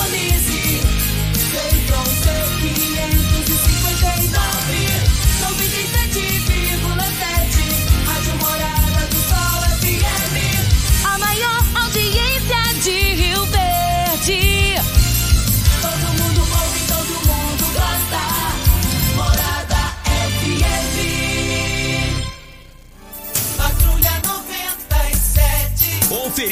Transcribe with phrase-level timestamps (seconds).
[0.00, 0.49] all these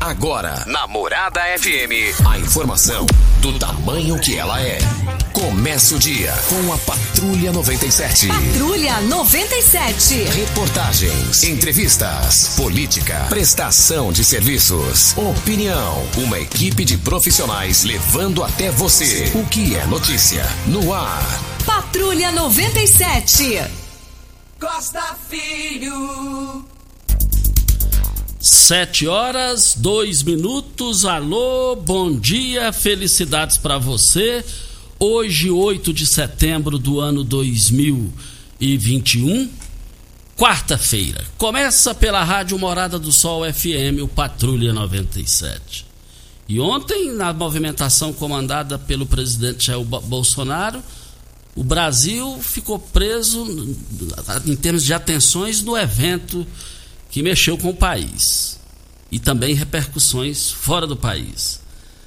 [0.00, 3.04] Agora, na Morada FM, a informação
[3.40, 4.78] do tamanho que ela é.
[5.32, 8.28] Comece o dia com a Patrulha 97.
[8.28, 10.24] Patrulha 97.
[10.24, 16.02] Reportagens, entrevistas, política, prestação de serviços, opinião.
[16.16, 21.22] Uma equipe de profissionais levando até você o que é notícia no ar.
[21.66, 23.62] Patrulha 97.
[24.58, 26.64] Costa Filho.
[28.50, 31.04] Sete horas, dois minutos.
[31.04, 34.42] Alô, bom dia, felicidades para você.
[34.98, 39.50] Hoje, 8 de setembro do ano 2021,
[40.34, 41.22] quarta-feira.
[41.36, 45.84] Começa pela Rádio Morada do Sol FM, o Patrulha 97.
[46.48, 50.82] E ontem, na movimentação comandada pelo presidente Jair Bolsonaro,
[51.54, 53.44] o Brasil ficou preso,
[54.46, 56.46] em termos de atenções, no evento
[57.10, 58.58] que mexeu com o país
[59.10, 61.60] e também repercussões fora do país.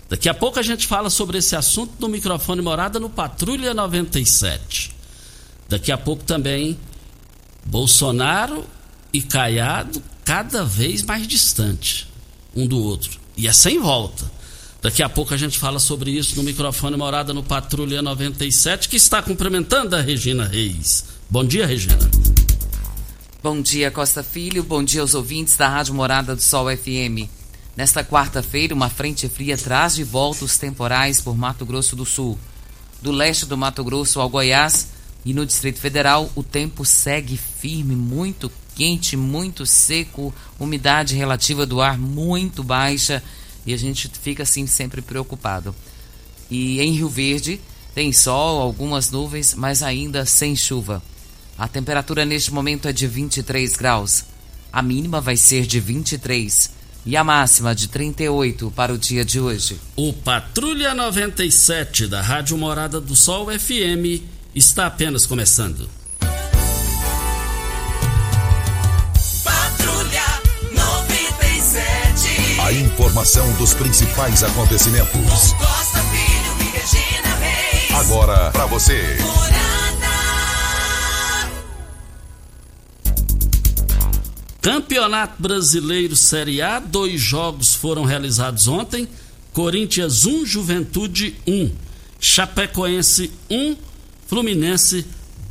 [0.09, 4.93] Daqui a pouco a gente fala sobre esse assunto no microfone Morada no Patrulha 97.
[5.69, 6.77] Daqui a pouco também
[7.65, 8.65] Bolsonaro
[9.13, 12.07] e Caiado cada vez mais distante
[12.55, 13.19] um do outro.
[13.37, 14.29] E é sem volta.
[14.81, 18.97] Daqui a pouco a gente fala sobre isso no microfone Morada no Patrulha 97, que
[18.97, 21.05] está cumprimentando a Regina Reis.
[21.29, 22.20] Bom dia, Regina.
[23.43, 24.61] Bom dia, Costa Filho.
[24.61, 27.27] Bom dia aos ouvintes da Rádio Morada do Sol FM.
[27.75, 32.37] Nesta quarta-feira, uma frente fria traz de volta os temporais por Mato Grosso do Sul.
[33.01, 34.89] Do leste do Mato Grosso ao Goiás
[35.25, 41.81] e no Distrito Federal, o tempo segue firme, muito quente, muito seco, umidade relativa do
[41.81, 43.23] ar muito baixa
[43.65, 45.73] e a gente fica assim sempre preocupado.
[46.47, 47.59] E em Rio Verde,
[47.95, 51.01] tem sol, algumas nuvens, mas ainda sem chuva.
[51.57, 54.25] A temperatura neste momento é de 23 graus.
[54.71, 56.71] A mínima vai ser de 23
[57.05, 59.79] e a máxima de 38 para o dia de hoje.
[59.95, 64.21] O Patrulha 97 da Rádio Morada do Sol FM
[64.53, 65.89] está apenas começando.
[69.43, 70.41] Patrulha
[70.71, 72.61] 97.
[72.61, 75.53] A informação dos principais acontecimentos.
[75.53, 77.91] Costa Filho e Regina Reis.
[77.95, 79.17] Agora para você.
[79.21, 79.80] Morada.
[84.61, 89.07] Campeonato Brasileiro Série A, dois jogos foram realizados ontem.
[89.51, 91.71] Corinthians 1, Juventude 1.
[92.19, 93.75] Chapecoense 1,
[94.27, 95.03] Fluminense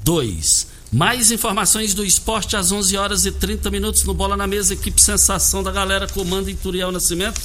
[0.05, 0.69] 2.
[0.93, 5.03] Mais informações do esporte às 11 horas e 30 minutos no Bola na Mesa, equipe
[5.03, 7.41] Sensação da galera, comando Ituriel Nascimento,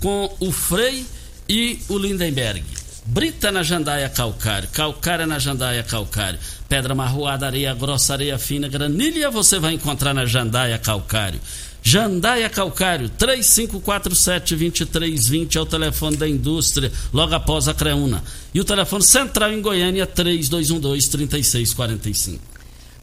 [0.00, 1.06] com o Frei
[1.48, 2.64] e o Lindenberg.
[3.06, 9.30] Brita na jandaia calcário, calcária na jandaia calcário, pedra marroada, areia grossa, areia fina, granilha
[9.30, 11.38] você vai encontrar na jandaia calcário.
[11.86, 18.24] Jandaia Calcário, 3547-2320 é o telefone da indústria, logo após a Creuna.
[18.54, 22.38] E o telefone central em Goiânia, 3212-3645.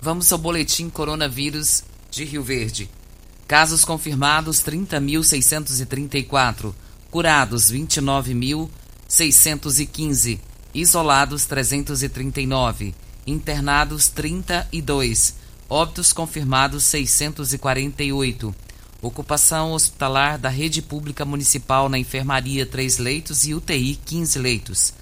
[0.01, 2.89] Vamos ao boletim coronavírus de Rio Verde.
[3.47, 6.73] Casos confirmados 30.634,
[7.11, 7.69] curados
[9.11, 10.39] 29.615,
[10.73, 12.95] isolados 339,
[13.27, 15.35] internados 32,
[15.69, 18.55] óbitos confirmados 648.
[19.01, 24.93] Ocupação hospitalar da rede pública municipal na enfermaria 3 leitos e UTI 15 leitos.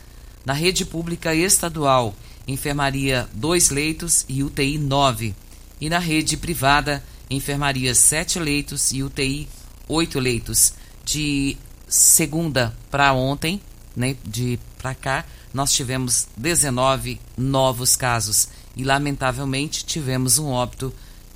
[0.44, 2.16] Na rede pública estadual,
[2.48, 5.36] enfermaria 2 leitos e UTI 9.
[5.80, 9.48] E na rede privada, enfermaria 7 leitos e UTI
[9.88, 10.74] 8 leitos.
[11.06, 11.58] De
[11.88, 13.62] segunda para ontem,
[14.00, 20.94] né, de para cá, nós tivemos 19 novos casos e lamentavelmente tivemos um óbito.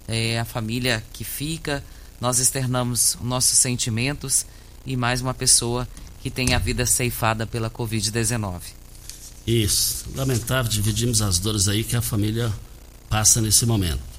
[0.07, 1.83] É, a família que fica,
[2.19, 4.45] nós externamos nossos sentimentos
[4.85, 5.87] e mais uma pessoa
[6.21, 8.61] que tem a vida ceifada pela Covid-19.
[9.45, 12.51] Isso, lamentável, dividimos as dores aí que a família
[13.09, 14.12] passa nesse momento.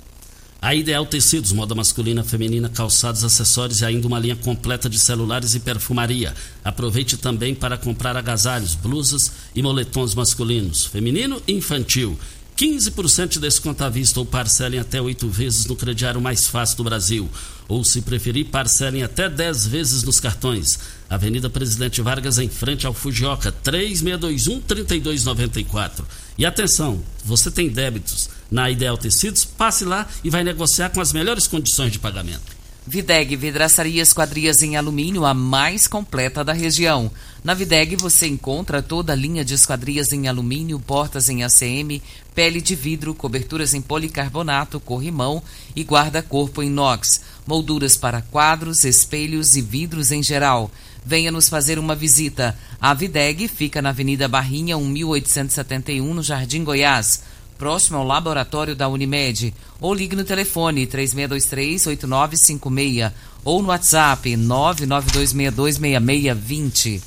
[0.64, 5.54] A Ideal Tecidos, moda masculina, feminina, calçados, acessórios e ainda uma linha completa de celulares
[5.54, 6.32] e perfumaria.
[6.64, 12.18] Aproveite também para comprar agasalhos, blusas e moletons masculinos, feminino e infantil.
[12.56, 16.84] 15% de desconto à vista ou parcelem até oito vezes no crediário mais fácil do
[16.84, 17.28] Brasil.
[17.68, 20.78] Ou, se preferir, parcelem até 10 vezes nos cartões.
[21.10, 26.04] Avenida Presidente Vargas, em frente ao Fujioka, 3621-3294.
[26.38, 31.12] E atenção, você tem débitos na Ideal Tecidos, passe lá e vai negociar com as
[31.12, 32.54] melhores condições de pagamento.
[32.86, 37.10] Videg Vidraçaria Esquadrias em Alumínio, a mais completa da região.
[37.42, 42.02] Na Videg você encontra toda a linha de esquadrias em alumínio, portas em ACM,
[42.34, 45.42] pele de vidro, coberturas em policarbonato, corrimão
[45.74, 50.70] e guarda-corpo inox, molduras para quadros, espelhos e vidros em geral.
[51.06, 52.54] Venha nos fazer uma visita.
[52.78, 57.22] A Videg fica na Avenida Barrinha, 1871, no Jardim Goiás
[57.58, 63.12] próximo ao laboratório da Unimed, ou ligue no telefone 3623-8956
[63.44, 67.02] ou no WhatsApp 992626620.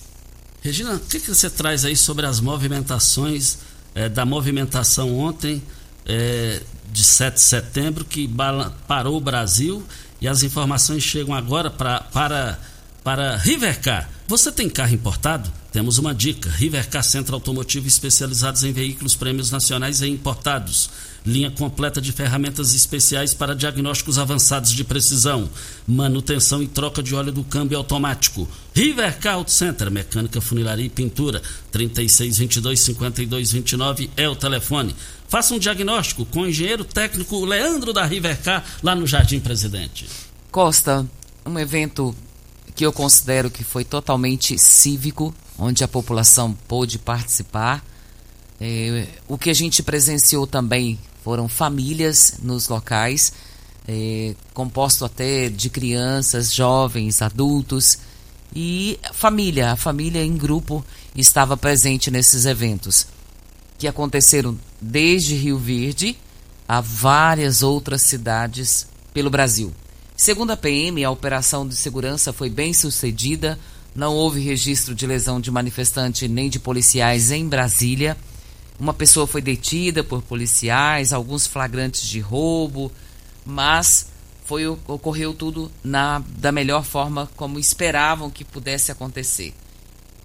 [0.62, 3.60] Regina, o que, você traz aí sobre as movimentações
[3.96, 5.62] eh, da movimentação ontem
[6.06, 6.62] eh,
[6.92, 8.30] de 7 de setembro que
[8.88, 9.84] parou o Brasil
[10.20, 12.60] e as informações chegam agora pra, para,
[13.04, 14.10] para Rivercar.
[14.28, 15.52] Você tem carro importado?
[15.72, 20.90] Temos uma dica: Rivercar Centro Automotivo especializados em veículos prêmios nacionais e importados.
[21.26, 25.50] Linha completa de ferramentas especiais para diagnósticos avançados de precisão,
[25.86, 28.48] manutenção e troca de óleo do câmbio automático.
[28.74, 31.42] Rivercar Auto Center, mecânica, funilaria e pintura.
[31.74, 34.96] 3622-5229 é o telefone.
[35.28, 40.08] Faça um diagnóstico com o engenheiro técnico Leandro da Rivercar, lá no Jardim Presidente.
[40.50, 41.06] Costa,
[41.46, 42.16] um evento
[42.74, 47.84] que eu considero que foi totalmente cívico, onde a população pôde participar.
[48.60, 53.34] É, o que a gente presenciou também foram famílias nos locais,
[53.88, 58.00] é, composto até de crianças, jovens, adultos
[58.56, 59.72] e família.
[59.72, 63.08] A família em grupo estava presente nesses eventos,
[63.78, 66.18] que aconteceram desde Rio Verde
[66.68, 69.74] a várias outras cidades pelo Brasil.
[70.16, 73.58] Segundo a PM, a operação de segurança foi bem sucedida
[73.98, 78.16] não houve registro de lesão de manifestante nem de policiais em Brasília.
[78.80, 82.92] Uma pessoa foi detida por policiais, alguns flagrantes de roubo,
[83.44, 84.10] mas
[84.46, 89.52] foi ocorreu tudo na, da melhor forma como esperavam que pudesse acontecer.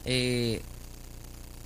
[0.04, 0.60] É,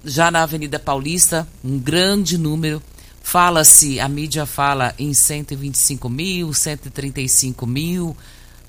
[0.04, 2.80] já na Avenida Paulista, um grande número.
[3.20, 8.16] Fala-se, a mídia fala em 125 mil, 135 mil,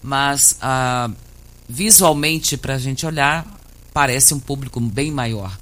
[0.02, 1.12] mas ah,
[1.68, 3.46] visualmente, para a gente olhar,
[3.94, 5.58] parece um público bem maior.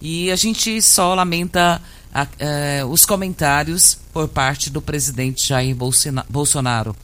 [0.00, 1.80] E a gente só lamenta
[2.12, 5.76] a, eh, os comentários por parte do presidente Jair
[6.28, 6.94] Bolsonaro.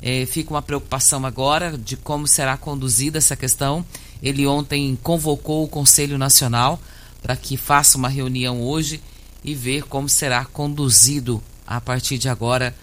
[0.00, 3.84] Eh, fica uma preocupação agora de como será conduzida essa questão.
[4.22, 6.80] Ele ontem convocou o Conselho Nacional
[7.22, 9.00] para que faça uma reunião hoje
[9.42, 12.74] e ver como será conduzido a partir de agora,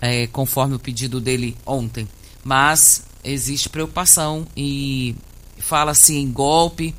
[0.00, 2.08] eh, conforme o pedido dele ontem.
[2.44, 5.14] Mas existe preocupação e
[5.58, 6.94] fala-se em golpe,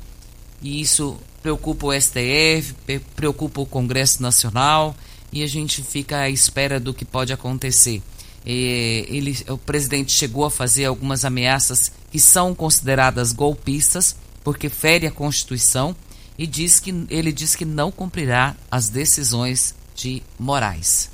[0.62, 2.74] e isso preocupa o STF,
[3.16, 4.94] preocupa o Congresso Nacional,
[5.32, 8.02] e a gente fica à espera do que pode acontecer.
[8.44, 15.10] Ele, o presidente chegou a fazer algumas ameaças que são consideradas golpistas, porque fere a
[15.10, 15.94] Constituição,
[16.38, 21.10] e diz que ele diz que não cumprirá as decisões de Moraes.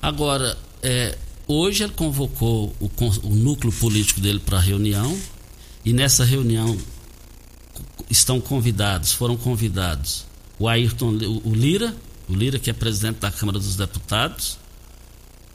[0.00, 2.90] Agora, é, Hoje ele convocou o,
[3.22, 5.18] o núcleo político dele para reunião
[5.84, 6.76] e nessa reunião
[8.08, 10.24] estão convidados, foram convidados
[10.62, 11.92] o Ayrton o Lira,
[12.28, 14.58] o Lira que é presidente da Câmara dos Deputados,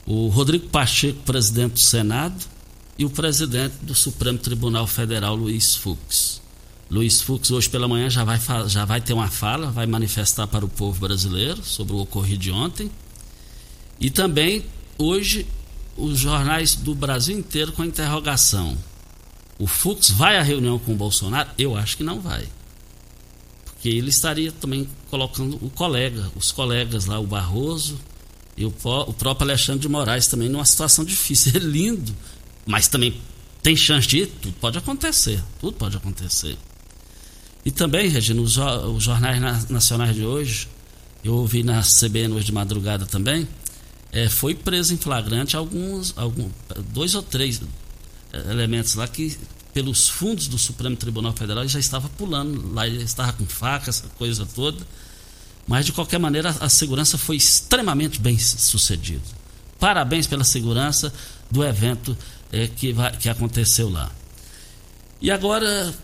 [0.04, 2.44] o Rodrigo Pacheco, presidente do Senado,
[2.98, 6.42] e o presidente do Supremo Tribunal Federal, Luiz Fux.
[6.90, 10.64] Luiz Fux, hoje pela manhã, já vai, já vai ter uma fala, vai manifestar para
[10.64, 12.90] o povo brasileiro sobre o ocorrido de ontem.
[14.00, 14.64] E também,
[14.98, 15.46] hoje,
[15.98, 18.78] os jornais do Brasil inteiro com a interrogação:
[19.58, 21.50] o Fux vai à reunião com o Bolsonaro?
[21.58, 22.46] Eu acho que não vai.
[23.64, 27.98] Porque ele estaria também colocando o colega, os colegas lá, o Barroso
[28.56, 31.52] e o, o próprio Alexandre de Moraes também numa situação difícil.
[31.56, 32.14] É lindo,
[32.66, 33.20] mas também
[33.62, 34.26] tem chance de ir?
[34.26, 35.42] Tudo pode acontecer.
[35.60, 36.56] Tudo pode acontecer.
[37.64, 40.68] E também, Regina, os, os jornais nacionais de hoje,
[41.22, 43.46] eu ouvi na CBN hoje de madrugada também,
[44.12, 46.50] é, foi preso em flagrante alguns, alguns
[46.92, 47.60] dois ou três
[48.32, 49.36] é, elementos lá que
[49.72, 54.08] pelos fundos do Supremo Tribunal Federal já estava pulando lá ele estava com faca essa
[54.18, 54.84] coisa toda.
[55.66, 59.22] Mas de qualquer maneira a, a segurança foi extremamente bem sucedida.
[59.78, 61.12] Parabéns pela segurança
[61.50, 62.16] do evento
[62.50, 64.10] é, que, vai, que aconteceu lá.
[65.20, 65.94] E agora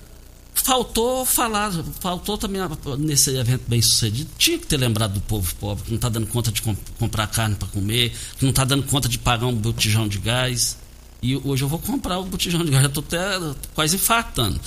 [0.64, 2.60] faltou falar, faltou também
[2.98, 6.26] nesse evento bem sucedido, tinha que ter lembrado do povo pobre, que não está dando
[6.26, 9.54] conta de comp comprar carne para comer, que não está dando conta de pagar um
[9.54, 10.78] botijão de gás.
[11.22, 14.58] E hoje eu vou comprar o botijão de gás, já estou até quase infartando.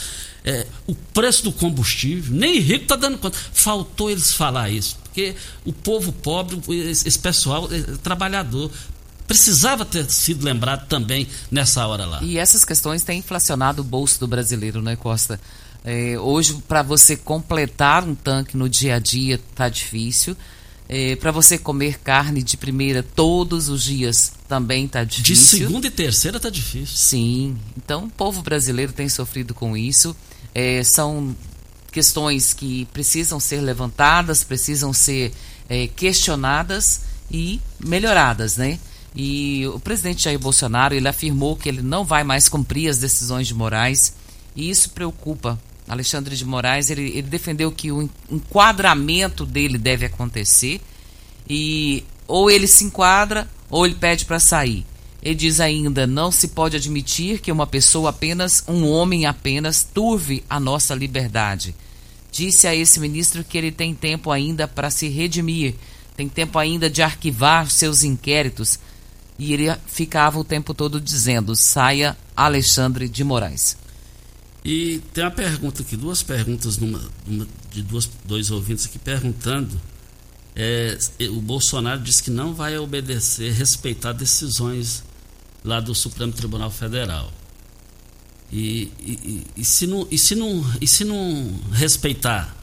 [0.46, 3.38] É, o preço do combustível, nem rico está dando conta.
[3.52, 5.36] Faltou eles falar isso, porque
[5.66, 8.72] o povo pobre, esse pessoal é, trabalhador,
[9.28, 12.22] precisava ter sido lembrado também nessa hora lá.
[12.22, 15.40] E essas questões têm inflacionado o bolso do brasileiro, né, Costa?
[15.90, 20.36] É, hoje, para você completar um tanque no dia a dia, tá difícil.
[20.90, 25.34] É, para você comer carne de primeira todos os dias também tá difícil.
[25.34, 26.98] De segunda e terceira tá difícil.
[26.98, 27.58] Sim.
[27.78, 30.14] Então, o povo brasileiro tem sofrido com isso.
[30.54, 31.34] É, são
[31.90, 35.32] questões que precisam ser levantadas, precisam ser
[35.70, 38.78] é, questionadas e melhoradas, né?
[39.16, 43.48] E o presidente Jair Bolsonaro ele afirmou que ele não vai mais cumprir as decisões
[43.48, 44.14] de Moraes
[44.54, 50.82] e isso preocupa Alexandre de Moraes, ele, ele defendeu que o enquadramento dele deve acontecer
[51.50, 54.86] e ou ele se enquadra ou ele pede para sair.
[55.22, 60.44] Ele diz ainda: não se pode admitir que uma pessoa apenas, um homem apenas, turve
[60.50, 61.74] a nossa liberdade.
[62.32, 65.76] Disse a esse ministro que ele tem tempo ainda para se redimir,
[66.16, 68.78] tem tempo ainda de arquivar seus inquéritos.
[69.40, 73.78] E ele ficava o tempo todo dizendo: saia Alexandre de Moraes.
[74.68, 77.02] E tem uma pergunta aqui, duas perguntas numa,
[77.72, 79.80] de duas, dois ouvintes aqui perguntando.
[80.54, 80.98] É,
[81.30, 85.06] o Bolsonaro disse que não vai obedecer, respeitar decisões
[85.64, 87.32] lá do Supremo Tribunal Federal.
[88.52, 92.54] E, e, e, se não, e, se não, e se não respeitar,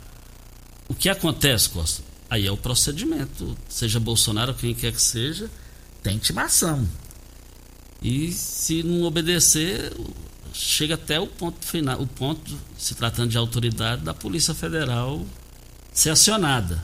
[0.87, 2.03] o que acontece, Costa?
[2.29, 5.51] Aí é o procedimento, seja Bolsonaro quem quer que seja,
[6.03, 6.87] tem intimação.
[8.03, 9.91] E se não obedecer,
[10.55, 15.27] chega até o ponto final, o ponto, se tratando de autoridade, da Polícia Federal
[15.93, 16.83] ser acionada.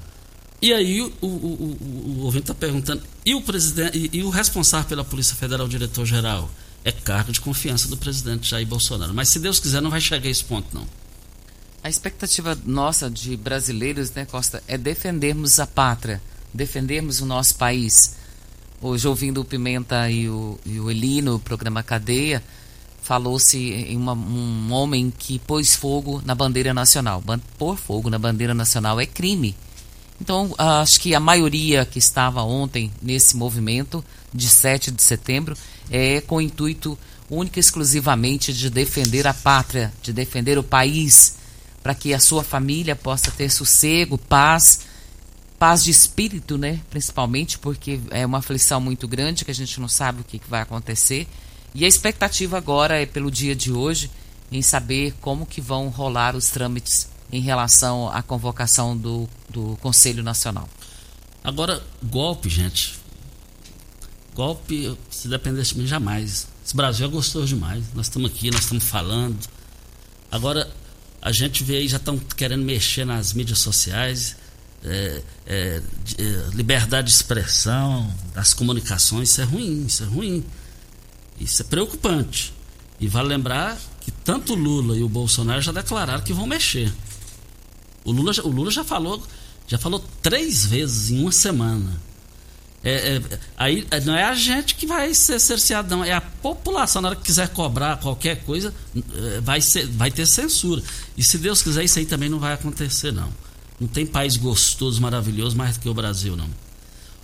[0.61, 1.79] E aí o, o, o,
[2.19, 5.69] o ouvinte está perguntando, e o presidente e, e, o responsável pela Polícia Federal, o
[5.69, 6.51] diretor-geral?
[6.83, 9.13] É cargo de confiança do presidente Jair Bolsonaro.
[9.15, 10.87] Mas se Deus quiser, não vai chegar a esse ponto, não.
[11.83, 16.21] A expectativa nossa de brasileiros, né, Costa, é defendermos a pátria,
[16.53, 18.17] defendermos o nosso país.
[18.81, 22.43] Hoje, ouvindo o Pimenta e o, e o Eli no programa Cadeia,
[23.03, 27.23] falou-se em uma, um homem que pôs fogo na bandeira nacional.
[27.59, 29.57] Pôr fogo na bandeira nacional é crime.
[30.21, 35.57] Então, acho que a maioria que estava ontem nesse movimento de 7 de setembro
[35.91, 36.99] é com o intuito
[37.31, 41.37] único e exclusivamente de defender a pátria, de defender o país,
[41.83, 44.81] para que a sua família possa ter sossego, paz,
[45.59, 46.81] paz de espírito, né?
[46.91, 50.61] Principalmente porque é uma aflição muito grande que a gente não sabe o que vai
[50.61, 51.27] acontecer.
[51.75, 54.11] E a expectativa agora é pelo dia de hoje
[54.51, 60.23] em saber como que vão rolar os trâmites em relação à convocação do, do Conselho
[60.23, 60.69] Nacional.
[61.45, 62.99] Agora, golpe, gente.
[64.35, 66.49] Golpe, se dependesse de mim, jamais.
[66.65, 67.85] Esse Brasil é gostoso demais.
[67.95, 69.39] Nós estamos aqui, nós estamos falando.
[70.31, 70.69] Agora,
[71.23, 74.37] a gente vê aí, já estão querendo mexer nas mídias sociais.
[74.83, 75.83] É, é,
[76.19, 76.23] é,
[76.55, 80.45] liberdade de expressão, das comunicações, isso é ruim, isso é ruim.
[81.41, 82.53] Isso é preocupante.
[83.01, 86.93] E vale lembrar que tanto o Lula e o Bolsonaro já declararam que vão mexer.
[88.05, 89.23] O Lula, o Lula já falou,
[89.67, 91.99] já falou três vezes em uma semana.
[92.83, 96.05] É, é, aí é, não é a gente que vai ser cerceado, não.
[96.05, 97.01] É a população.
[97.01, 100.83] Na hora que quiser cobrar qualquer coisa, é, vai, ser, vai ter censura.
[101.17, 103.29] E se Deus quiser, isso aí também não vai acontecer, não.
[103.79, 106.49] Não tem país gostoso, maravilhoso mais do que o Brasil, não.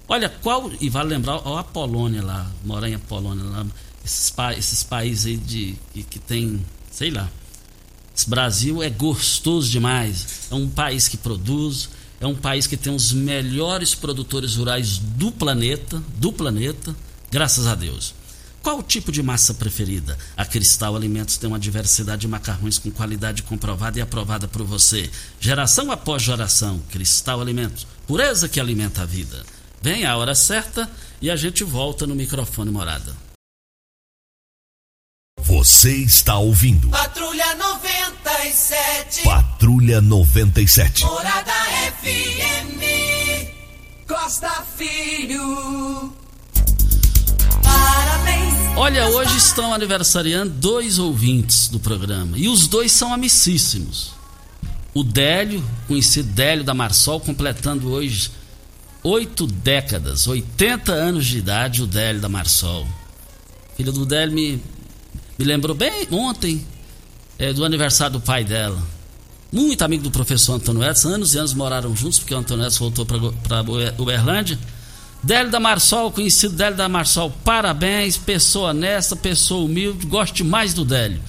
[0.09, 0.71] Olha, qual.
[0.81, 3.67] E vale lembrar, ó, a Polônia lá, morar em Polônia lá
[4.07, 7.29] esses, pa esses países aí de, que, que tem, sei lá.
[8.17, 10.47] Esse Brasil é gostoso demais.
[10.51, 15.33] É um país que produz, é um país que tem os melhores produtores rurais do
[15.33, 16.95] planeta, do planeta,
[17.31, 18.15] graças a Deus.
[18.63, 20.17] Qual o tipo de massa preferida?
[20.37, 25.11] A Cristal Alimentos tem uma diversidade de macarrões com qualidade comprovada e aprovada por você.
[25.39, 26.81] Geração após geração.
[26.91, 27.87] Cristal Alimentos.
[28.07, 29.45] Pureza que alimenta a vida.
[29.81, 33.26] Vem a hora certa e a gente volta no microfone morada.
[35.47, 39.23] Você está ouvindo Patrulha 97.
[39.23, 41.05] Patrulha 97.
[41.05, 41.53] Morada
[42.03, 42.83] FM.
[44.09, 46.13] Costa Filho.
[47.63, 48.55] Parabéns.
[48.77, 52.37] Olha, hoje estão aniversariando dois ouvintes do programa.
[52.37, 54.15] E os dois são amicíssimos.
[54.93, 58.33] O Délio, conhecido Délio da Marsol, completando hoje
[59.05, 62.85] oito décadas, 80 anos de idade, o Délio da Marsol.
[63.77, 64.61] Filho do Délio me,
[65.39, 66.67] me lembrou bem ontem
[67.39, 68.83] é, do aniversário do pai dela.
[69.53, 72.91] Muito amigo do professor Antônio Edson, anos e anos moraram juntos, porque o Antônio Edson
[72.91, 73.65] voltou para
[73.99, 74.59] Uberlândia.
[75.23, 80.85] Délio da Marsol, conhecido Délio da Marsol, parabéns, pessoa honesta, pessoa humilde, gosto demais do
[80.85, 81.21] Délio.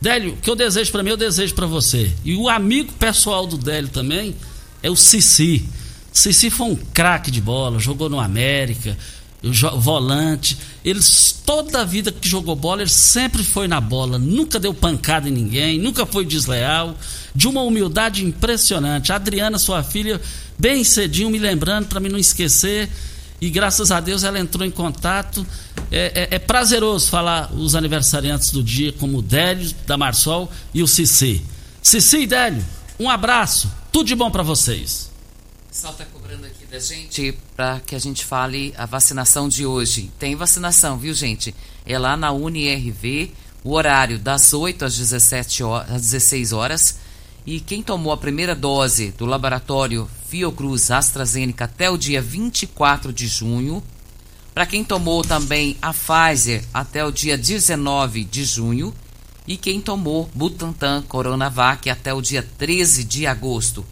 [0.00, 2.12] Délio, o que eu desejo para mim, eu desejo para você.
[2.24, 4.34] E o amigo pessoal do Délio também
[4.82, 5.68] é o Cici.
[6.12, 8.96] Cici foi um craque de bola, jogou no América,
[9.42, 10.56] volante.
[10.84, 11.00] Ele,
[11.44, 15.32] toda a vida que jogou bola, ele sempre foi na bola, nunca deu pancada em
[15.32, 16.96] ninguém, nunca foi desleal,
[17.34, 19.12] de uma humildade impressionante.
[19.12, 20.20] A Adriana, sua filha,
[20.58, 22.88] bem cedinho, me lembrando para mim não esquecer.
[23.40, 25.44] E graças a Deus ela entrou em contato.
[25.90, 30.82] É, é- é prazeroso falar os aniversariantes do dia, como o Délio da Marsol e
[30.82, 31.42] o Cici.
[31.82, 32.64] Cici e Délio,
[33.00, 35.10] um abraço, tudo de bom para vocês.
[36.12, 36.21] Cobrando aqui
[36.72, 40.10] da gente para que a gente fale a vacinação de hoje.
[40.18, 41.54] Tem vacinação, viu, gente?
[41.84, 43.30] É lá na UniRV,
[43.62, 46.98] o horário das 8 às 17 horas, às 16 horas.
[47.44, 53.26] E quem tomou a primeira dose do laboratório Fiocruz AstraZeneca até o dia 24 de
[53.26, 53.82] junho,
[54.54, 58.94] para quem tomou também a Pfizer até o dia 19 de junho
[59.46, 63.84] e quem tomou Butantan Coronavac até o dia 13 de agosto.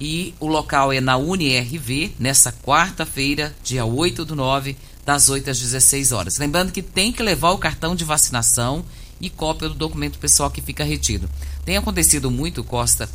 [0.00, 5.60] E o local é na UniRV, nessa quarta-feira, dia 8 do 9, das 8 às
[5.60, 6.38] 16 horas.
[6.38, 8.82] Lembrando que tem que levar o cartão de vacinação
[9.20, 11.28] e cópia do documento pessoal que fica retido.
[11.66, 13.08] Tem acontecido muito, Costa.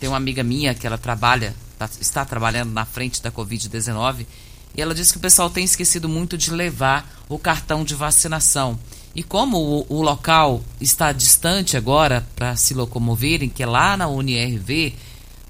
[0.00, 4.26] Tem uma amiga minha que ela trabalha, tá- está trabalhando na frente da Covid-19,
[4.76, 8.76] e ela disse que o pessoal tem esquecido muito de levar o cartão de vacinação.
[9.14, 14.08] E como o, o local está distante agora para se locomoverem, que é lá na
[14.08, 14.94] UniRV,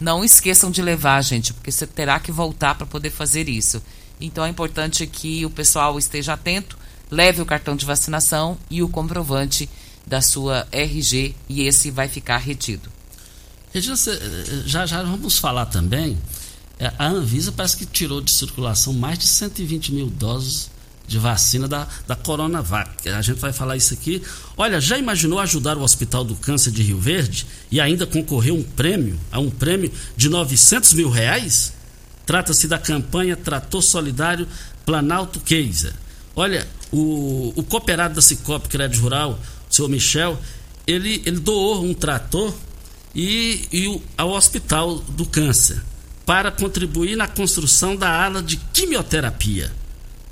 [0.05, 3.83] não esqueçam de levar, gente, porque você terá que voltar para poder fazer isso.
[4.21, 6.77] Então é importante que o pessoal esteja atento,
[7.11, 9.69] leve o cartão de vacinação e o comprovante
[10.07, 12.91] da sua RG e esse vai ficar retido.
[13.73, 16.19] Regina, eh, já já vamos falar também.
[16.79, 20.69] eh, A Anvisa parece que tirou de circulação mais de 120 mil doses
[21.07, 23.09] de vacina da, da Coronavac.
[23.09, 24.23] A gente vai falar isso aqui.
[24.57, 28.63] Olha, já imaginou ajudar o Hospital do Câncer de Rio Verde e ainda concorrer um
[28.63, 31.73] prêmio, a um prêmio de 900 mil reais?
[32.25, 34.49] Trata-se da campanha Trator Solidário
[34.87, 35.93] Planalto Keiser.
[36.35, 39.39] Olha, o, o cooperado da Cicobi Crédito Rural,
[39.71, 40.41] o senhor Michel,
[40.87, 42.55] ele, ele doou um trator
[43.15, 45.81] e, e o- ao Hospital do Câncer
[46.25, 49.71] para contribuir na construção da ala de quimioterapia.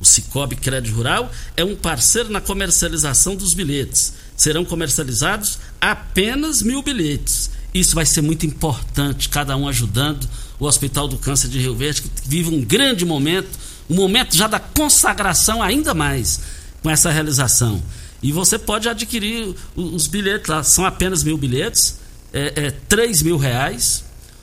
[0.02, 4.14] O Cicobi Crédito Rural é um parceiro na comercialização dos bilhetes.
[4.36, 7.52] Serão comercializados apenas mil bilhetes.
[7.72, 12.02] Isso vai ser muito importante, cada um ajudando o Hospital do Câncer de Rio Verde,
[12.02, 13.56] que vive um grande momento,
[13.88, 16.40] um momento já da consagração ainda mais
[16.82, 17.80] com essa realização.
[18.20, 22.00] E você pode adquirir os bilhetes lá, são apenas mil bilhetes,
[22.32, 24.02] é, é 3 mil reais.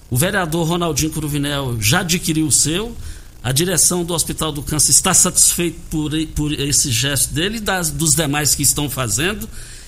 [0.09, 2.95] O vereador Ronaldinho Cruvinel já adquiriu o seu.
[3.41, 7.89] A direção do Hospital do Câncer está satisfeita por, por esse gesto dele e das,
[7.89, 9.47] dos demais que estão fazendo.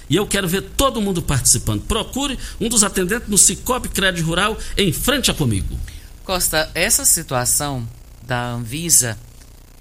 [0.10, 1.82] E eu quero ver todo mundo participando.
[1.84, 5.78] Procure um dos atendentes no Cicobi Crédito Rural em frente a comigo.
[6.24, 7.88] Costa, essa situação
[8.24, 9.18] da Anvisa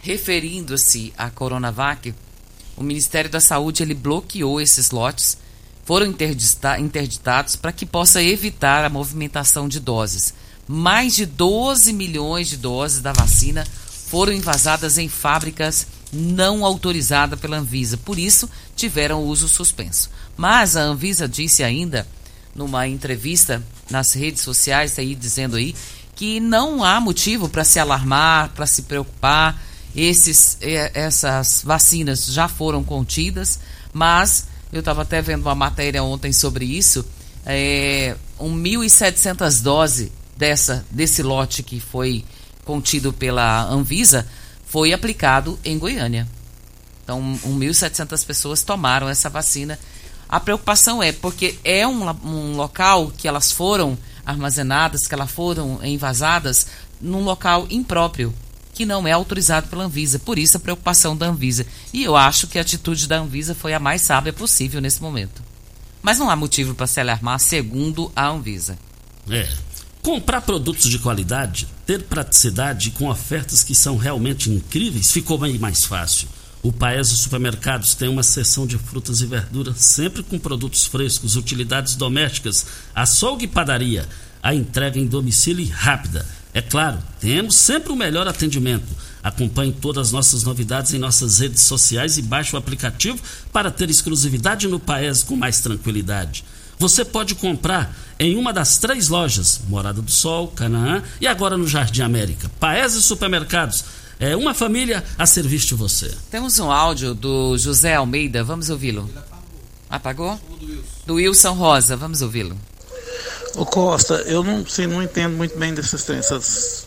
[0.00, 2.14] referindo-se à Coronavac,
[2.76, 5.36] o Ministério da Saúde ele bloqueou esses lotes,
[5.84, 10.32] foram interdita- interditados para que possa evitar a movimentação de doses.
[10.72, 13.66] Mais de 12 milhões de doses da vacina
[14.06, 20.08] foram invasadas em fábricas não autorizadas pela Anvisa, por isso tiveram uso suspenso.
[20.36, 22.06] Mas a Anvisa disse ainda
[22.54, 25.74] numa entrevista nas redes sociais aí dizendo aí
[26.14, 29.60] que não há motivo para se alarmar, para se preocupar.
[29.92, 33.58] Esses, eh, essas vacinas já foram contidas,
[33.92, 37.04] Mas eu estava até vendo uma matéria ontem sobre isso.
[37.44, 42.24] É, 1.700 doses dessa, desse lote que foi
[42.64, 44.26] contido pela Anvisa
[44.64, 46.26] foi aplicado em Goiânia.
[47.04, 49.78] Então, 1.700 pessoas tomaram essa vacina.
[50.28, 55.78] A preocupação é porque é um, um local que elas foram armazenadas, que elas foram
[55.84, 56.68] envasadas
[57.00, 58.32] num local impróprio,
[58.72, 60.18] que não é autorizado pela Anvisa.
[60.20, 61.66] Por isso a preocupação da Anvisa.
[61.92, 65.42] E eu acho que a atitude da Anvisa foi a mais sábia possível nesse momento.
[66.00, 68.78] Mas não há motivo para se alarmar, segundo a Anvisa.
[69.28, 69.48] É.
[70.02, 75.84] Comprar produtos de qualidade, ter praticidade com ofertas que são realmente incríveis, ficou bem mais
[75.84, 76.26] fácil.
[76.62, 81.96] O Paese Supermercados tem uma seção de frutas e verduras, sempre com produtos frescos, utilidades
[81.96, 84.08] domésticas, açougue e padaria.
[84.42, 86.26] A entrega em domicílio rápida.
[86.54, 88.88] É claro, temos sempre o melhor atendimento.
[89.22, 93.20] Acompanhe todas as nossas novidades em nossas redes sociais e baixe o aplicativo
[93.52, 96.42] para ter exclusividade no Paese com mais tranquilidade.
[96.80, 101.68] Você pode comprar em uma das três lojas, Morada do Sol, Canaã e agora no
[101.68, 102.50] Jardim América.
[102.58, 103.84] Paese Supermercados
[104.18, 106.10] é uma família a serviço de você.
[106.30, 109.10] Temos um áudio do José Almeida, vamos ouvi-lo.
[109.90, 110.40] Apagou?
[111.06, 112.56] Do Wilson Rosa, vamos ouvi-lo.
[113.56, 116.86] Ô Costa, eu não sei, não entendo muito bem dessas essas,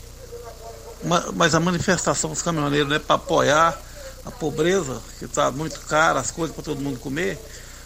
[1.06, 3.80] ma- mas a manifestação dos caminhoneiros é para apoiar
[4.26, 7.38] a pobreza, que está muito cara, as coisas para todo mundo comer.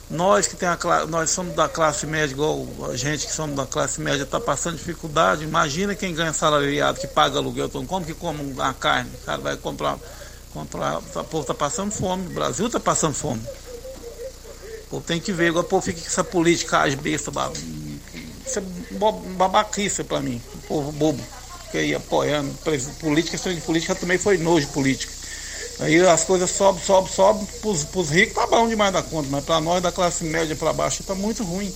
[0.10, 0.78] Nós que tem a,
[1.10, 4.78] nós somos da classe média, igual a gente que somos da classe média, está passando
[4.78, 5.44] dificuldade.
[5.44, 9.12] Imagina quem ganha salariado, que paga aluguel, então como que come uma carne?
[9.22, 10.00] O cara vai comprar,
[10.54, 13.42] comprar, o povo está passando fome, o Brasil está passando fome.
[14.86, 17.52] O povo tem que ver, agora o povo fica com essa política as besta, ba-
[18.46, 18.64] isso é
[19.38, 21.22] babaquice pra mim, o povo bobo,
[21.70, 22.54] que aí apoiando,
[23.02, 25.17] política, de política também foi nojo política.
[25.80, 29.44] Aí as coisas sobem, sobem, sobem, pros, pros ricos tá bom demais da conta, mas
[29.44, 31.72] pra nós da classe média pra baixo tá muito ruim.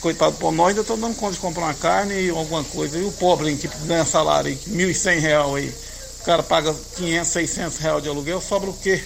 [0.00, 2.98] Coitado, por nós ainda estamos dando conta de comprar uma carne e alguma coisa.
[2.98, 5.72] E o pobre hein, que ganha salário aí, 1.100 real aí,
[6.20, 9.02] o cara paga 500, 600 reais de aluguel, sobra o quê?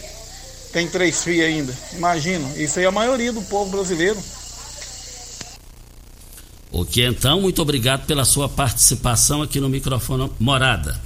[0.72, 1.76] Tem três filhos ainda.
[1.92, 4.18] Imagina, isso aí é a maioria do povo brasileiro.
[6.72, 11.00] Ok, então, muito obrigado pela sua participação aqui no microfone Morada.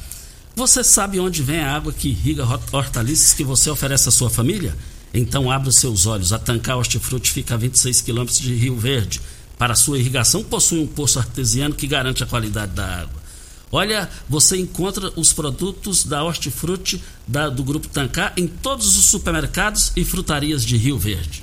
[0.56, 4.30] Você sabe onde vem a água que irriga hor- hortaliças que você oferece à sua
[4.30, 4.76] família?
[5.12, 6.32] Então abra os seus olhos.
[6.32, 9.20] A Tancar Hortifruti fica a 26 quilômetros de Rio Verde.
[9.58, 13.22] Para sua irrigação, possui um poço artesiano que garante a qualidade da água.
[13.70, 19.92] Olha, você encontra os produtos da Hortifruti da- do Grupo Tancar em todos os supermercados
[19.96, 21.42] e frutarias de Rio Verde.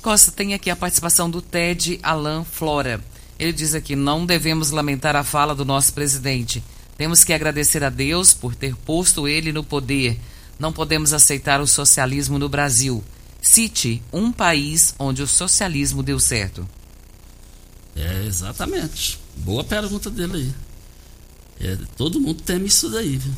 [0.00, 3.02] Costa, tem aqui a participação do Ted Alan Flora.
[3.38, 6.62] Ele diz aqui: não devemos lamentar a fala do nosso presidente.
[6.96, 10.18] Temos que agradecer a Deus por ter posto ele no poder.
[10.58, 13.04] Não podemos aceitar o socialismo no Brasil.
[13.40, 16.66] Cite um país onde o socialismo deu certo.
[17.94, 19.18] É, exatamente.
[19.36, 20.36] Boa pergunta dele
[21.60, 21.68] aí.
[21.68, 23.32] É, todo mundo teme isso daí, viu?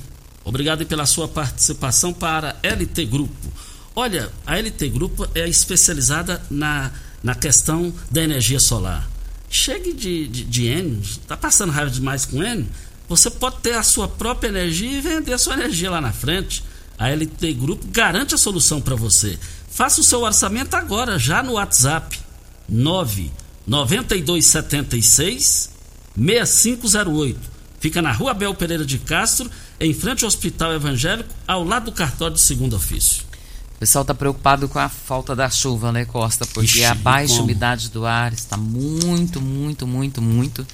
[0.45, 3.53] Obrigado pela sua participação para a LT Grupo.
[3.95, 6.91] Olha, a LT Grupo é especializada na,
[7.23, 9.09] na questão da energia solar.
[9.51, 12.69] Chegue de, de, de N, tá passando raiva demais com N,
[13.09, 16.63] você pode ter a sua própria energia e vender a sua energia lá na frente.
[16.99, 19.39] A LT Grupo garante a solução para você.
[19.71, 22.19] Faça o seu orçamento agora, já no WhatsApp.
[22.69, 23.31] 9
[23.67, 25.71] 9276
[26.17, 27.59] 6508.
[27.81, 31.93] Fica na Rua Abel Pereira de Castro, em frente ao Hospital Evangélico, ao lado do
[31.93, 33.23] cartório do segundo ofício.
[33.77, 36.45] O pessoal está preocupado com a falta da chuva, né, Costa?
[36.47, 37.45] Porque Ixi, a baixa como?
[37.45, 40.67] umidade do ar está muito, muito, muito, muito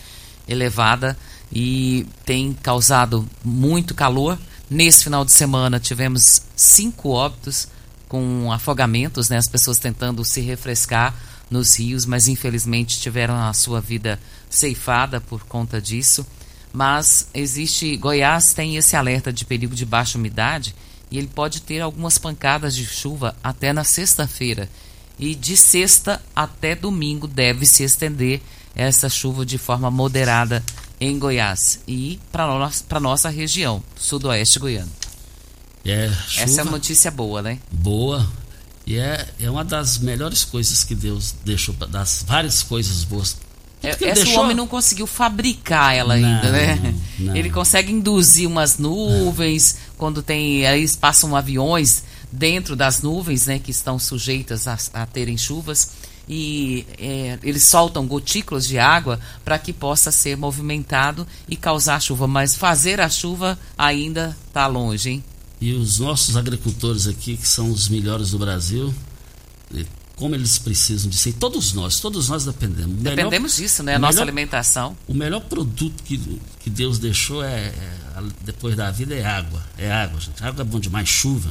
[0.49, 1.15] elevada
[1.55, 4.39] e tem causado muito calor.
[4.69, 7.69] Nesse final de semana tivemos cinco óbitos
[8.09, 9.37] com afogamentos, né?
[9.37, 11.15] As pessoas tentando se refrescar
[11.51, 14.19] nos rios, mas infelizmente tiveram a sua vida
[14.51, 16.27] ceifada por conta disso.
[16.73, 20.75] Mas existe, Goiás tem esse alerta de perigo de baixa umidade
[21.11, 24.69] e ele pode ter algumas pancadas de chuva até na sexta-feira.
[25.17, 28.43] E de sexta até domingo deve se estender
[28.75, 30.65] essa chuva de forma moderada
[31.01, 34.91] em Goiás e para a nossa região, sudoeste goiano.
[35.85, 37.59] É, Essa é chuva uma notícia boa, né?
[37.71, 38.27] boa.
[38.87, 43.37] E é, é uma das melhores coisas que Deus deixou, das várias coisas boas.
[43.83, 46.95] É, Porque essa o deixou- homem não conseguiu fabricar ela Não, ainda, né?
[47.19, 47.37] não.
[47.37, 50.67] Ele consegue induzir umas nuvens, quando tem.
[50.67, 52.03] Aí passam aviões
[52.33, 53.59] dentro das nuvens, né?
[53.59, 55.91] Que estão sujeitas a, a terem chuvas.
[56.29, 62.27] E é, eles soltam gotículas de água para que possa ser movimentado e causar chuva.
[62.27, 65.25] Mas fazer a chuva ainda está longe, hein?
[65.61, 68.93] E os nossos agricultores aqui, que são os melhores do Brasil,
[70.17, 71.29] como eles precisam disso.
[71.29, 72.97] E todos nós, todos nós dependemos.
[72.97, 73.95] Melhor- Dependemos disso, né?
[73.95, 74.97] A o nossa melhor- alimentação.
[75.09, 76.19] O melhor produto que,
[76.61, 77.75] que Deus deixou é, é,
[78.45, 79.63] depois da vida é água.
[79.77, 80.43] É água, gente.
[80.43, 81.51] Água é bom demais, chuva.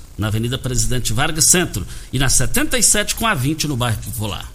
[0.17, 4.51] Na Avenida Presidente Vargas Centro e na 77 com a 20 no bairro Popular.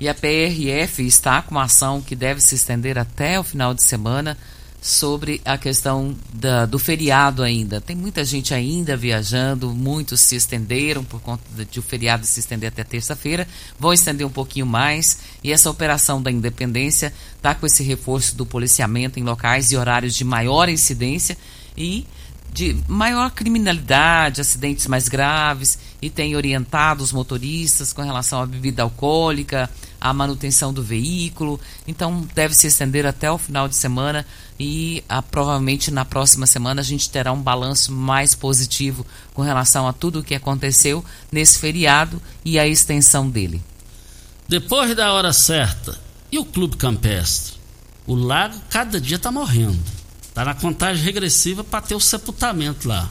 [0.00, 3.82] E a PRF está com uma ação que deve se estender até o final de
[3.82, 4.36] semana
[4.80, 7.80] sobre a questão da- do feriado ainda.
[7.80, 12.68] Tem muita gente ainda viajando, muitos se estenderam por conta de, o feriado se estender
[12.68, 13.46] até terça-feira.
[13.78, 15.18] Vão estender um pouquinho mais.
[15.44, 20.16] E essa operação da Independência está com esse reforço do policiamento em locais e horários
[20.16, 21.38] de maior incidência
[21.76, 22.04] e
[22.52, 28.82] de maior criminalidade, acidentes mais graves e tem orientado os motoristas com relação à bebida
[28.82, 31.58] alcoólica, à manutenção do veículo.
[31.86, 34.26] Então deve se estender até o final de semana
[34.60, 39.88] e ah, provavelmente na próxima semana a gente terá um balanço mais positivo com relação
[39.88, 43.62] a tudo o que aconteceu nesse feriado e a extensão dele.
[44.46, 45.98] Depois da hora certa,
[46.30, 47.54] e o Clube Campestre?
[48.06, 50.01] O lago cada dia está morrendo.
[50.32, 53.10] Está na contagem regressiva para ter o sepultamento lá.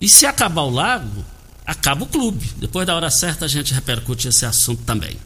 [0.00, 1.24] E se acabar o lago,
[1.64, 2.44] acaba o clube.
[2.56, 5.16] Depois da hora certa a gente repercute esse assunto também.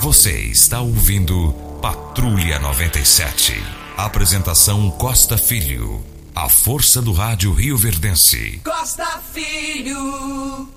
[0.00, 3.54] Você está ouvindo Patrulha 97.
[3.96, 6.04] Apresentação Costa Filho.
[6.34, 8.60] A força do rádio Rio Verdense.
[8.62, 10.68] Costa Filho.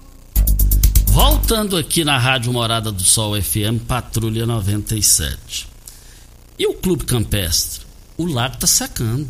[1.07, 5.67] Voltando aqui na Rádio Morada do Sol FM, Patrulha 97.
[6.57, 7.82] E o Clube Campestre?
[8.23, 9.29] O lago está secando.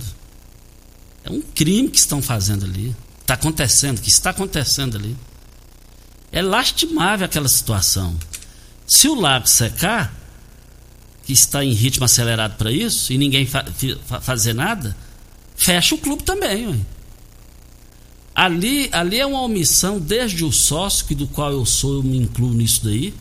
[1.24, 2.96] É um crime que estão fazendo ali.
[3.22, 5.18] Está acontecendo, que está acontecendo ali.
[6.32, 8.16] É lastimável aquela situação.
[8.86, 10.14] Se o lago secar,
[11.24, 13.66] que está em ritmo acelerado para isso, e ninguém fa
[14.06, 14.96] fa- fazer nada,
[15.56, 16.68] fecha o clube também.
[16.68, 16.78] Ué.
[18.36, 22.18] Ali, ali é uma omissão desde o sócio, que do qual eu sou, eu me
[22.18, 23.14] incluo nisso daí.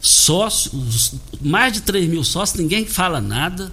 [0.00, 0.70] Sócio,
[1.40, 3.72] mais de 3 mil sócios, ninguém fala nada.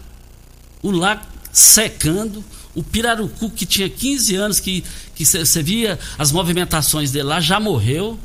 [0.85, 2.45] O lago secando.
[2.75, 4.83] O pirarucu, que tinha 15 anos, que
[5.17, 8.19] você via as movimentações dele lá, já morreu.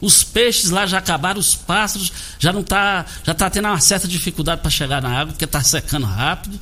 [0.00, 4.08] Os peixes lá já acabaram, os pássaros já não tá, já tá tendo uma certa
[4.08, 6.58] dificuldade para chegar na água, porque está secando rápido.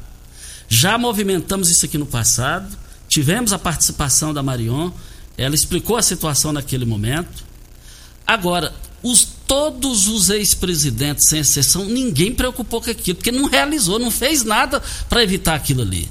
[0.69, 2.67] Já movimentamos isso aqui no passado.
[3.07, 4.91] Tivemos a participação da Marion.
[5.39, 7.45] Ela explicou a situação naquele momento.
[8.27, 8.75] Agora,
[9.11, 14.43] os, todos os ex-presidentes, sem exceção, ninguém preocupou com aquilo, porque não realizou, não fez
[14.45, 16.09] nada para evitar aquilo ali.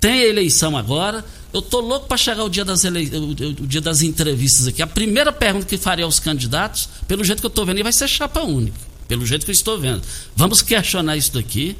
[0.00, 1.24] Tem a eleição agora.
[1.52, 3.16] Eu tô louco para chegar o dia, das ele...
[3.16, 3.34] o,
[3.66, 4.82] dia das entrevistas aqui.
[4.82, 8.08] A primeira pergunta que faria aos candidatos, pelo jeito que eu estou vendo, vai ser
[8.08, 8.76] chapa única.
[9.06, 10.02] Pelo jeito que eu estou vendo.
[10.34, 11.76] Vamos questionar isso daqui.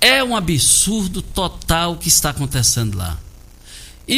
[0.00, 3.18] É um absurdo total o que está acontecendo lá.
[4.06, 4.14] E,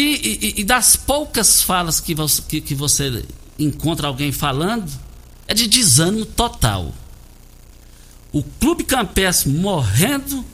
[0.56, 3.22] e- e das poucas falas que você, que, que você
[3.58, 4.90] encontra alguém falando,
[5.46, 6.92] é de desânimo total.
[8.32, 10.44] O Clube Campestre morrendo,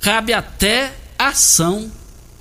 [0.00, 1.90] cabe até ação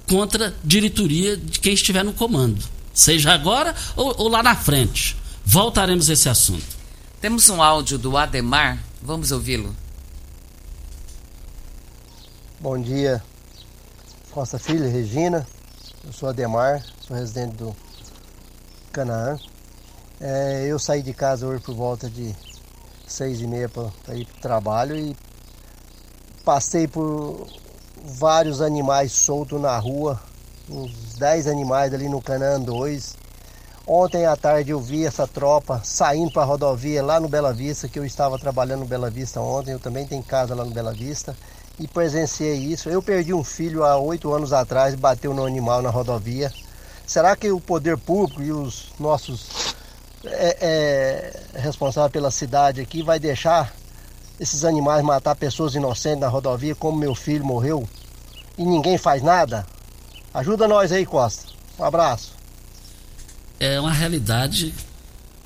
[0.07, 2.63] contra a diretoria de quem estiver no comando.
[2.93, 5.15] Seja agora ou, ou lá na frente.
[5.45, 6.65] Voltaremos a esse assunto.
[7.21, 9.75] Temos um áudio do Ademar, vamos ouvi-lo.
[12.59, 13.23] Bom dia,
[14.31, 15.47] Costa Filho, Regina.
[16.05, 17.75] Eu sou Ademar, sou residente do
[18.91, 19.37] Canaã.
[20.21, 22.35] É, eu saí de casa hoje por volta de
[23.07, 25.15] seis e meia para ir para o trabalho e
[26.43, 27.47] passei por
[28.03, 30.21] vários animais soltos na rua,
[30.69, 33.15] uns 10 animais ali no Canaã 2.
[33.87, 37.87] Ontem à tarde eu vi essa tropa saindo para a rodovia lá no Bela Vista,
[37.87, 40.93] que eu estava trabalhando no Bela Vista ontem, eu também tenho casa lá no Bela
[40.93, 41.33] Vista
[41.79, 42.89] e presenciei isso.
[42.89, 46.51] Eu perdi um filho há oito anos atrás, bateu no animal na rodovia.
[47.07, 49.78] Será que o poder público e os nossos
[50.25, 50.57] é,
[51.53, 53.73] é, responsáveis pela cidade aqui vai deixar
[54.39, 57.87] esses animais matar pessoas inocentes na rodovia, como meu filho morreu,
[58.57, 59.65] e ninguém faz nada?
[60.33, 61.45] Ajuda nós aí, Costa.
[61.77, 62.33] Um abraço.
[63.59, 64.73] É uma realidade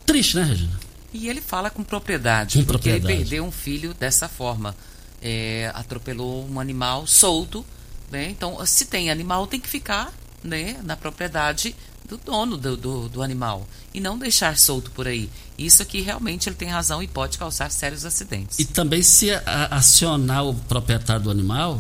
[0.06, 0.80] triste, né, Regina?
[1.12, 3.30] E ele fala com propriedade, Com porque ele propriedade.
[3.30, 4.76] perdeu um filho dessa forma.
[5.22, 7.66] É, atropelou um animal solto,
[8.12, 8.30] né?
[8.30, 10.12] Então, se tem animal, tem que ficar
[10.44, 11.76] né, na propriedade
[12.08, 15.30] do dono do, do, do animal e não deixar solto por aí.
[15.58, 18.60] Isso aqui realmente ele tem razão e pode causar sérios acidentes.
[18.60, 19.30] E também se
[19.72, 21.80] acionar o proprietário do animal,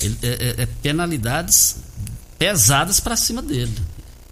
[0.00, 1.76] ele- é, é- é penalidades
[2.38, 3.76] pesadas para cima dele.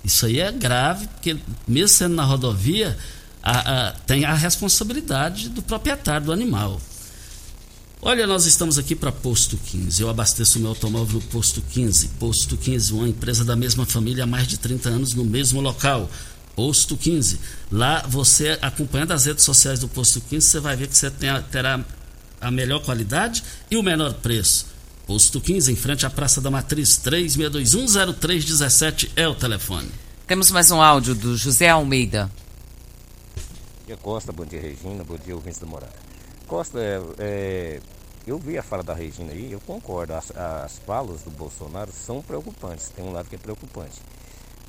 [0.04, 2.96] Isso aí é grave, porque mesmo sendo na rodovia,
[3.42, 6.80] a- a- tem a responsabilidade do proprietário do animal.
[8.04, 10.02] Olha, nós estamos aqui para Posto 15.
[10.02, 12.08] Eu abasteço meu automóvel no Posto 15.
[12.18, 16.10] Posto 15, uma empresa da mesma família há mais de 30 anos no mesmo local.
[16.56, 17.38] Posto 15.
[17.70, 21.42] Lá você, acompanhando as redes sociais do Posto 15, você vai ver que você a-
[21.42, 21.78] terá
[22.40, 24.66] a melhor qualidade e o menor preço.
[25.06, 29.88] Posto 15, em frente à Praça da Matriz, 36210317 é o telefone.
[30.26, 32.28] Temos mais um áudio do José Almeida.
[33.36, 33.42] Bom
[33.86, 36.02] dia Costa, bom dia Regina, bom dia ouvintes da Morada.
[36.52, 37.80] Costa, é, é,
[38.26, 42.20] eu vi a fala da Regina aí, eu concordo, as, as falas do Bolsonaro são
[42.20, 44.02] preocupantes, tem um lado que é preocupante.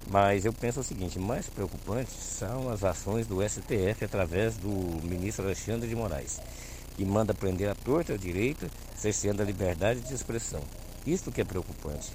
[0.08, 4.69] Mas eu penso o seguinte, mais preocupante são as ações do STF através do
[5.06, 6.39] ministro Alexandre de Moraes,
[6.96, 10.62] que manda prender a torta a direita, cerceando a liberdade de expressão.
[11.06, 12.13] Isto que é preocupante.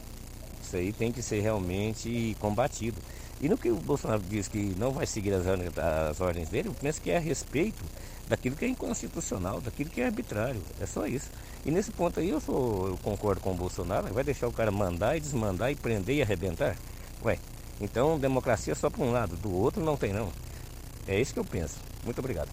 [0.63, 2.97] Isso aí tem que ser realmente combatido.
[3.39, 6.75] E no que o Bolsonaro diz que não vai seguir as, as ordens dele, eu
[6.75, 7.85] penso que é a respeito
[8.29, 10.63] daquilo que é inconstitucional, daquilo que é arbitrário.
[10.81, 11.29] É só isso.
[11.65, 14.71] E nesse ponto aí eu, sou, eu concordo com o Bolsonaro, vai deixar o cara
[14.71, 16.77] mandar e desmandar e prender e arrebentar?
[17.25, 17.39] Ué,
[17.81, 20.31] então democracia é só para um lado, do outro não tem não.
[21.07, 21.77] É isso que eu penso.
[22.05, 22.49] Muito obrigado.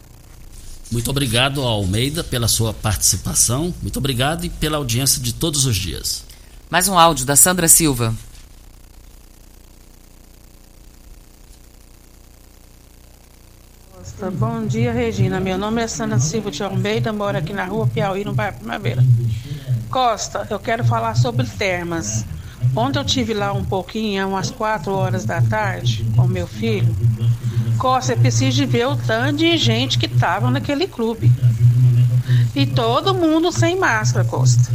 [0.91, 3.73] Muito obrigado ao Almeida pela sua participação.
[3.81, 6.23] Muito obrigado e pela audiência de todos os dias.
[6.69, 8.15] Mais um áudio da Sandra Silva.
[14.15, 14.31] Costa.
[14.31, 15.39] Bom dia, Regina.
[15.39, 19.03] Meu nome é Sandra Silva de Almeida, moro aqui na rua Piauí, no bairro Primavera.
[19.89, 22.25] Costa, eu quero falar sobre termas.
[22.75, 26.95] Ontem eu tive lá um pouquinho, umas 4 horas da tarde, com meu filho.
[27.77, 31.31] Costa, é preciso ver o tanto de gente que estava naquele clube.
[32.55, 34.71] E todo mundo sem máscara, Costa.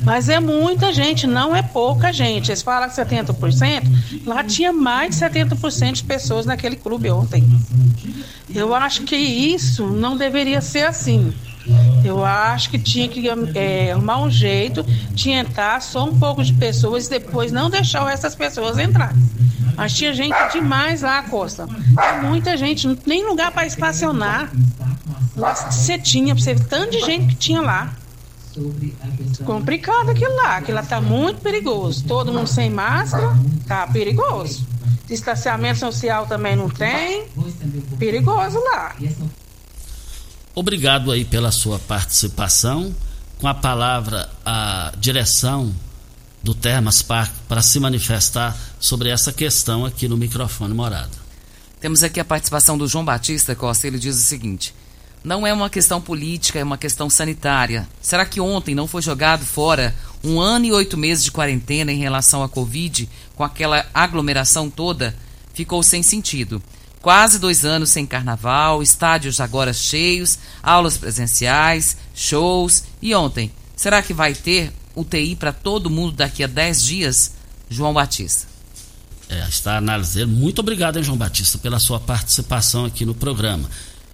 [0.00, 2.50] Mas é muita gente, não é pouca gente.
[2.50, 7.44] Eles falam que 70%, lá tinha mais de 70% de pessoas naquele clube ontem.
[8.54, 11.32] Eu acho que isso não deveria ser assim.
[12.04, 16.52] Eu acho que tinha que é, arrumar um jeito de entrar só um pouco de
[16.52, 19.14] pessoas e depois não deixar das pessoas entrar.
[19.76, 21.66] Mas tinha gente demais lá, Costa.
[22.22, 24.50] Muita gente, não tem lugar para estacionar.
[25.36, 27.94] Você tinha, você tanto de gente que tinha lá.
[29.44, 32.04] Complicado aquilo lá, aquilo lá tá muito perigoso.
[32.04, 33.32] Todo mundo sem máscara,
[33.66, 34.66] tá perigoso.
[35.12, 37.28] Distanciamento social também não tem,
[37.98, 38.96] perigoso lá.
[40.54, 42.94] Obrigado aí pela sua participação.
[43.38, 45.74] Com a palavra, a direção
[46.42, 51.18] do Termas Park para se manifestar sobre essa questão aqui no microfone morado.
[51.78, 53.86] Temos aqui a participação do João Batista Costa.
[53.86, 54.74] Ele diz o seguinte:
[55.24, 57.88] não é uma questão política, é uma questão sanitária.
[58.00, 61.98] Será que ontem não foi jogado fora um ano e oito meses de quarentena em
[61.98, 65.14] relação à Covid, com aquela aglomeração toda?
[65.54, 66.62] Ficou sem sentido.
[67.00, 72.84] Quase dois anos sem carnaval, estádios agora cheios, aulas presenciais, shows.
[73.00, 77.32] E ontem, será que vai ter UTI para todo mundo daqui a dez dias?
[77.68, 78.46] João Batista.
[79.28, 80.28] É, está analisando.
[80.28, 83.68] Muito obrigado, hein, João Batista, pela sua participação aqui no programa.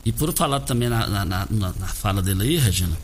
[0.09, 2.97] E por falar também na, na, na, na fala dele aí, Regina,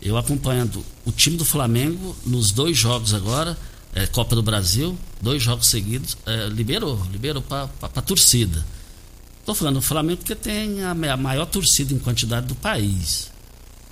[0.00, 3.54] eu acompanhando o time do Flamengo nos dois jogos agora,
[3.94, 8.64] é, Copa do Brasil, dois jogos seguidos, é, liberou, liberou para a torcida.
[9.40, 13.30] Estou falando do Flamengo porque tem a, a maior torcida em quantidade do país.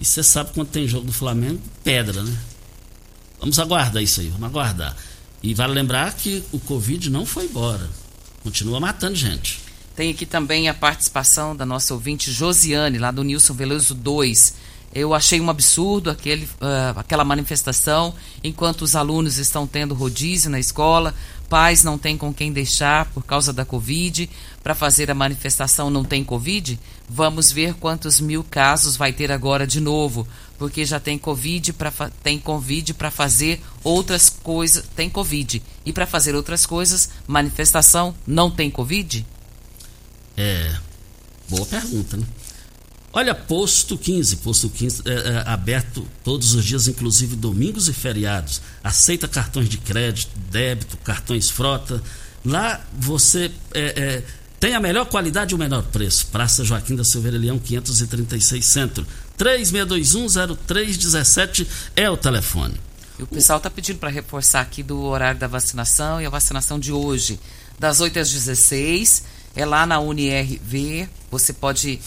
[0.00, 2.38] E você sabe quando tem jogo do Flamengo, pedra, né?
[3.38, 4.96] Vamos aguardar isso aí, vamos aguardar.
[5.42, 7.86] E vale lembrar que o Covid não foi embora.
[8.42, 9.65] Continua matando gente.
[9.96, 14.54] Tem aqui também a participação da nossa ouvinte Josiane, lá do Nilson Veloso 2.
[14.94, 20.60] Eu achei um absurdo aquele, uh, aquela manifestação, enquanto os alunos estão tendo rodízio na
[20.60, 21.14] escola,
[21.48, 24.28] pais não têm com quem deixar por causa da Covid.
[24.62, 26.78] Para fazer a manifestação não tem Covid?
[27.08, 31.90] Vamos ver quantos mil casos vai ter agora de novo, porque já tem Covid para
[32.22, 35.62] tem Covid para fazer outras coisas, tem Covid.
[35.86, 39.24] E para fazer outras coisas, manifestação não tem Covid?
[40.36, 40.72] É,
[41.48, 42.24] boa pergunta, né?
[43.12, 48.60] Olha, posto 15, posto 15 é, é, aberto todos os dias, inclusive domingos e feriados.
[48.84, 52.02] Aceita cartões de crédito, débito, cartões frota.
[52.44, 54.22] Lá você é, é,
[54.60, 56.26] tem a melhor qualidade e o menor preço.
[56.26, 59.06] Praça Joaquim da Silveira Leão, 536 Centro.
[59.38, 61.66] 36210317
[61.96, 62.78] é o telefone.
[63.18, 66.78] E o pessoal está pedindo para reforçar aqui do horário da vacinação e a vacinação
[66.78, 67.40] de hoje.
[67.78, 69.22] das 8 às 16.
[69.56, 71.08] É lá na UniRV.
[71.30, 71.98] Você pode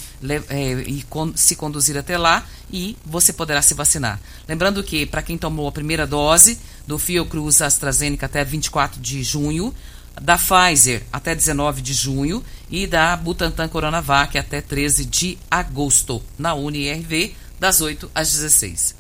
[0.50, 4.20] é, ir se conduzir até lá e você poderá se vacinar.
[4.48, 9.74] Lembrando que, para quem tomou a primeira dose do Fiocruz AstraZeneca até 24 de junho,
[10.22, 16.54] da Pfizer até 19 de junho e da Butantan Coronavac até 13 de agosto, na
[16.54, 18.96] UniRV, das 8 às 16.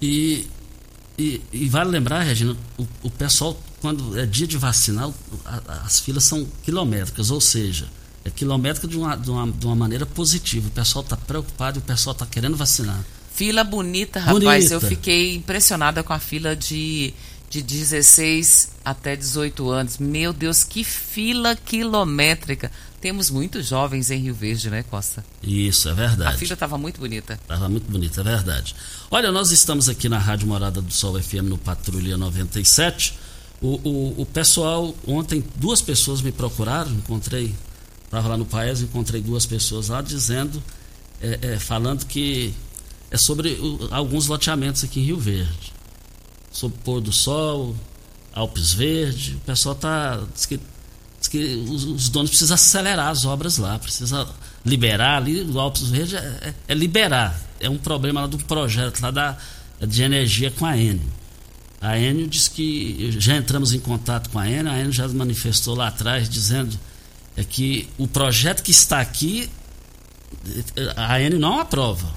[0.00, 0.48] E,
[1.18, 5.10] e, e vale lembrar, Regina, o, o pessoal, quando é dia de vacinar,
[5.44, 7.86] a- as filas são quilométricas, ou seja,
[8.24, 10.66] é quilométrica de uma, de uma, de uma maneira positiva.
[10.66, 12.98] O pessoal está preocupado e o pessoal está querendo vacinar.
[13.32, 14.42] Fila bonita, rapaz.
[14.42, 14.74] Bonita.
[14.74, 17.14] Eu fiquei impressionada com a fila de,
[17.48, 19.98] de 16 até 18 anos.
[19.98, 22.72] Meu Deus, que fila quilométrica.
[23.00, 25.24] Temos muitos jovens em Rio Verde, né, Costa?
[25.42, 26.38] Isso, é A verdade.
[26.38, 27.34] fila estava muito bonita.
[27.34, 28.74] Estava muito bonito, é verdade.
[29.10, 33.14] Olha, nós estamos aqui na Rádio Morada do Sol FM no Patrulha 97.
[33.60, 37.54] O, o, o pessoal, ontem duas pessoas me procuraram, encontrei,
[38.04, 40.62] estava lá no Paes, encontrei duas pessoas lá dizendo,
[41.22, 42.52] é, é, falando que
[43.10, 45.72] é sobre o- alguns loteamentos aqui em Rio Verde.
[46.52, 47.74] Sobre Pôr do Sol,
[48.34, 50.22] Alpes Verde, o pessoal tá.
[50.34, 50.60] Diz que,
[51.18, 51.38] diz que
[51.68, 54.28] os, os donos precisam acelerar as obras lá, precisa
[54.64, 57.40] liberar ali, o Alpes Verde é, é- é liberar.
[57.58, 59.38] É um problema lá do projeto lá da,
[59.86, 61.00] de energia com a Enio.
[61.86, 65.76] A Enio diz que já entramos em contato com a Enio, a Enio já manifestou
[65.76, 66.76] lá atrás dizendo
[67.36, 69.48] é que o projeto que está aqui
[70.96, 72.12] a Enio não aprova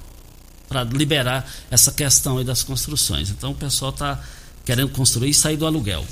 [0.67, 3.29] para liberar essa questão aí das construções.
[3.29, 4.19] Então o pessoal está
[4.65, 6.03] querendo construir e sair do aluguel.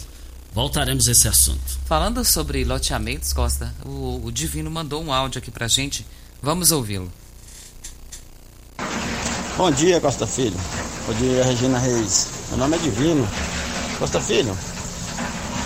[0.54, 1.80] Voltaremos a esse assunto.
[1.88, 6.06] Falando sobre loteamentos, Costa, o, o Divino mandou um áudio aqui pra gente.
[6.44, 7.12] Vamos ouvi-lo.
[9.58, 10.58] Bom dia, Costa Filho.
[11.08, 12.37] Bom dia, Regina Reis.
[12.50, 13.28] Meu nome é Divino.
[14.00, 14.56] Costa Filho,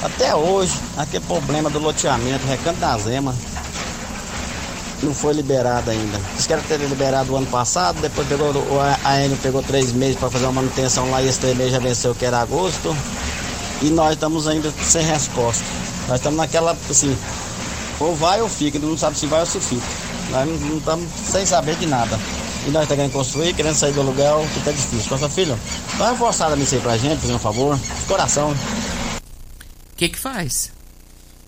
[0.01, 3.35] até hoje, aquele problema do loteamento, Recanto da Zema,
[5.03, 6.17] não foi liberado ainda.
[6.33, 8.51] Eles querem ter liberado o ano passado, depois pegou,
[9.03, 11.79] a Enio pegou três meses para fazer uma manutenção lá e esse três meses já
[11.79, 12.95] venceu, que era agosto.
[13.81, 15.63] E nós estamos ainda sem resposta.
[16.07, 17.15] Nós estamos naquela, assim,
[17.99, 19.85] ou vai ou fica, não sabe se vai ou se fica.
[20.31, 22.17] Nós não estamos sem saber de nada.
[22.67, 25.09] E nós estamos querendo construir, querendo sair do aluguel, que tá difícil.
[25.09, 25.57] Costa Filho,
[25.97, 27.77] dá uma forçada nisso aí pra gente, por um favor.
[27.77, 28.51] De coração.
[28.51, 30.71] O que que faz?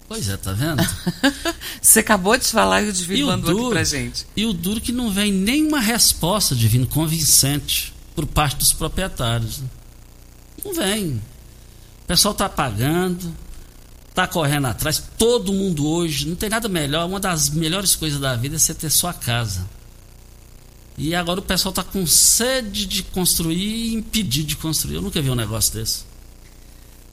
[0.07, 0.83] Pois é, tá vendo?
[1.81, 4.25] Você acabou de falar e o Divino E o mandou aqui duro- pra gente.
[4.35, 9.61] E o duro que não vem nenhuma resposta divino convincente por parte dos proprietários.
[10.63, 11.21] Não vem.
[12.03, 13.33] O pessoal tá pagando,
[14.13, 15.01] tá correndo atrás.
[15.17, 17.07] Todo mundo hoje, não tem nada melhor.
[17.07, 19.65] Uma das melhores coisas da vida é você ter sua casa.
[20.97, 24.95] E agora o pessoal tá com sede de construir e impedir de construir.
[24.95, 26.03] Eu nunca vi um negócio desse.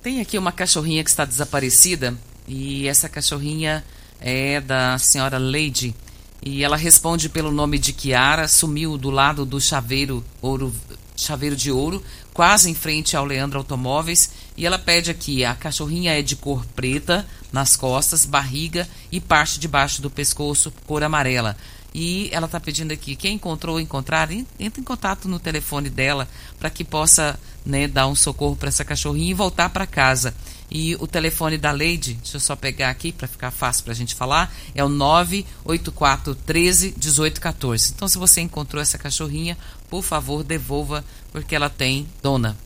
[0.02, 2.16] Tem aqui uma cachorrinha que está desaparecida
[2.46, 3.84] e essa cachorrinha
[4.20, 5.94] é da senhora Lady
[6.42, 10.74] e ela responde pelo nome de Kiara, sumiu do lado do chaveiro ouro,
[11.14, 12.02] chaveiro de ouro,
[12.32, 16.64] quase em frente ao Leandro Automóveis e ela pede aqui, a cachorrinha é de cor
[16.74, 21.56] preta nas costas, barriga e parte de baixo do pescoço cor amarela.
[21.93, 25.91] E ela está pedindo aqui, quem encontrou ou encontrar, en- entre em contato no telefone
[25.91, 26.28] dela
[26.59, 30.32] para que possa né, dar um socorro para essa cachorrinha e voltar para casa.
[30.70, 33.97] E o telefone da Lady, deixa eu só pegar aqui para ficar fácil para a
[33.97, 37.93] gente falar, é o 984 13 1814.
[37.97, 42.57] Então, se você encontrou essa cachorrinha, por favor, devolva, porque ela tem dona.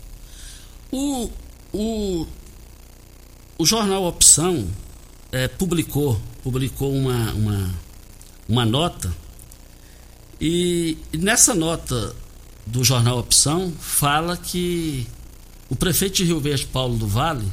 [0.93, 1.31] O,
[1.72, 2.27] o,
[3.59, 4.68] o jornal Opção
[5.33, 7.75] eh, publicou, publicou uma, uma,
[8.49, 9.12] uma nota
[10.40, 12.14] e, nessa nota
[12.66, 15.07] do jornal Opção fala que
[15.68, 17.51] o prefeito de Rio Verde, Paulo do Vale,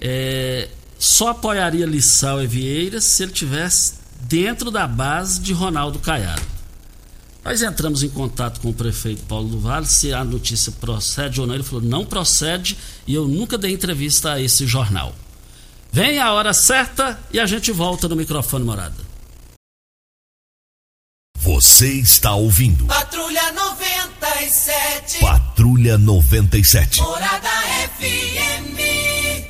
[0.00, 0.68] eh,
[0.98, 6.42] só apoiaria Lissau e Vieira se ele tivesse dentro da base de Ronaldo Caiado.
[7.44, 11.46] Nós entramos em contato com o prefeito Paulo do Vale, se a notícia procede ou
[11.46, 11.54] não.
[11.54, 12.76] Ele falou: não procede
[13.06, 15.14] e eu nunca dei entrevista a esse jornal.
[15.92, 19.13] Vem a hora certa e a gente volta no microfone morada.
[21.54, 25.20] Você está ouvindo Patrulha 97.
[25.20, 27.00] Patrulha 97.
[27.00, 27.48] Morada
[27.96, 29.46] FM.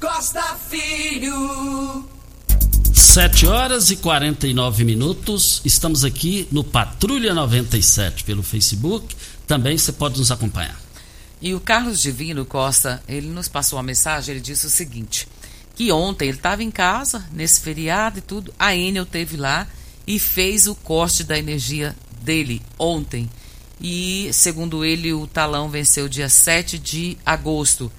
[0.00, 2.08] Costa Filho.
[2.94, 5.60] 7 horas e 49 minutos.
[5.64, 9.16] Estamos aqui no Patrulha 97 pelo Facebook.
[9.44, 10.80] Também você pode nos acompanhar.
[11.42, 15.26] E o Carlos Divino Costa, ele nos passou uma mensagem, ele disse o seguinte,
[15.74, 19.66] que ontem ele estava em casa, nesse feriado e tudo, a Enel teve lá
[20.10, 23.30] e fez o corte da energia dele ontem.
[23.80, 27.92] E, segundo ele, o talão venceu dia 7 de agosto.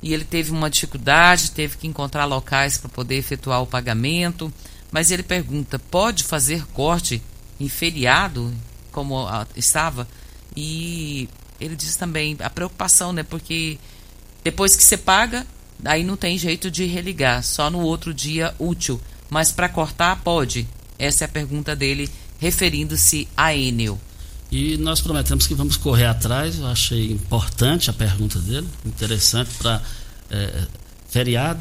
[0.00, 4.52] e ele teve uma dificuldade, teve que encontrar locais para poder efetuar o pagamento.
[4.92, 7.20] Mas ele pergunta: pode fazer corte
[7.58, 8.54] em feriado,
[8.92, 10.06] como estava?
[10.56, 11.28] E
[11.60, 13.24] ele diz também a preocupação, né?
[13.24, 13.80] Porque
[14.44, 15.44] depois que você paga,
[15.84, 19.00] aí não tem jeito de religar, só no outro dia útil.
[19.28, 20.68] Mas para cortar, pode?
[20.98, 23.98] Essa é a pergunta dele, referindo-se a Enel.
[24.50, 26.58] E nós prometemos que vamos correr atrás.
[26.58, 29.82] Eu achei importante a pergunta dele, interessante para
[30.30, 30.66] é,
[31.08, 31.60] feriado.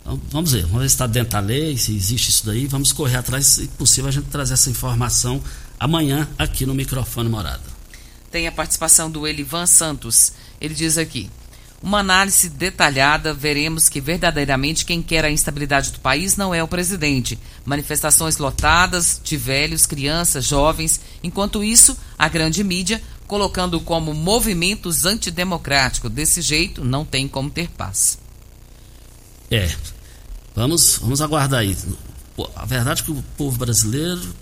[0.00, 2.66] Então, vamos ver, vamos ver se está dentro da lei, se existe isso daí.
[2.66, 5.42] Vamos correr atrás, se possível, a gente trazer essa informação
[5.78, 7.74] amanhã aqui no microfone Morada.
[8.30, 10.32] Tem a participação do Elivan Santos.
[10.60, 11.30] Ele diz aqui:
[11.84, 16.66] uma análise detalhada, veremos que verdadeiramente quem quer a instabilidade do país não é o
[16.66, 17.38] presidente.
[17.62, 20.98] Manifestações lotadas de velhos, crianças, jovens.
[21.22, 26.10] Enquanto isso, a grande mídia colocando como movimentos antidemocráticos.
[26.10, 28.18] Desse jeito, não tem como ter paz.
[29.50, 29.70] É,
[30.56, 31.76] vamos, vamos aguardar aí.
[32.56, 34.34] A verdade é que o povo brasileiro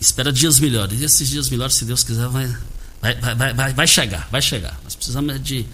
[0.00, 1.00] espera dias melhores.
[1.00, 2.52] E esses dias melhores, se Deus quiser, vai,
[3.00, 4.76] vai, vai, vai, vai, chegar, vai chegar.
[4.82, 5.64] Nós precisamos de.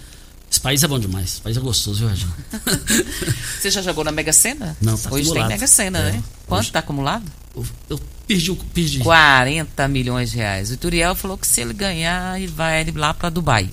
[0.51, 2.33] Esse país é bom demais, esse país é gostoso, viu, Regina?
[3.61, 4.77] Você já jogou na Mega Sena?
[4.81, 5.49] Não, tá Hoje acumulado.
[5.49, 6.23] tem Mega Sena, É, né?
[6.47, 7.25] Quanto está acumulado?
[7.55, 8.99] Eu, eu perdi, o- perdi.
[8.99, 10.71] 40 milhões de reais.
[10.73, 13.71] O Turiel falou que se ele ganhar, ele vai lá para Dubai.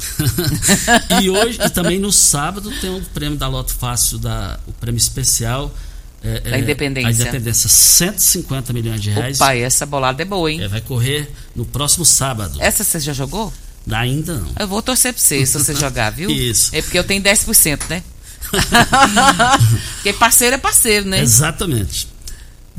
[1.22, 4.98] e hoje, e também no sábado, tem o prêmio da Loto Fácil, da, o prêmio
[5.00, 5.74] especial.
[6.24, 7.10] é, Da é, Independência.
[7.10, 9.42] A Independência, 150 milhões de reais.
[9.42, 10.62] Opa, essa bolada é boa, hein?
[10.62, 12.58] É, vai correr no próximo sábado.
[12.62, 13.52] Essa você já jogou?
[13.92, 14.52] Ainda não.
[14.60, 16.30] Eu vou torcer pra você se você jogar, viu?
[16.30, 16.70] Isso.
[16.74, 18.04] É porque eu tenho 10%, né?
[19.96, 21.22] porque parceiro é parceiro, né?
[21.22, 22.08] Exatamente.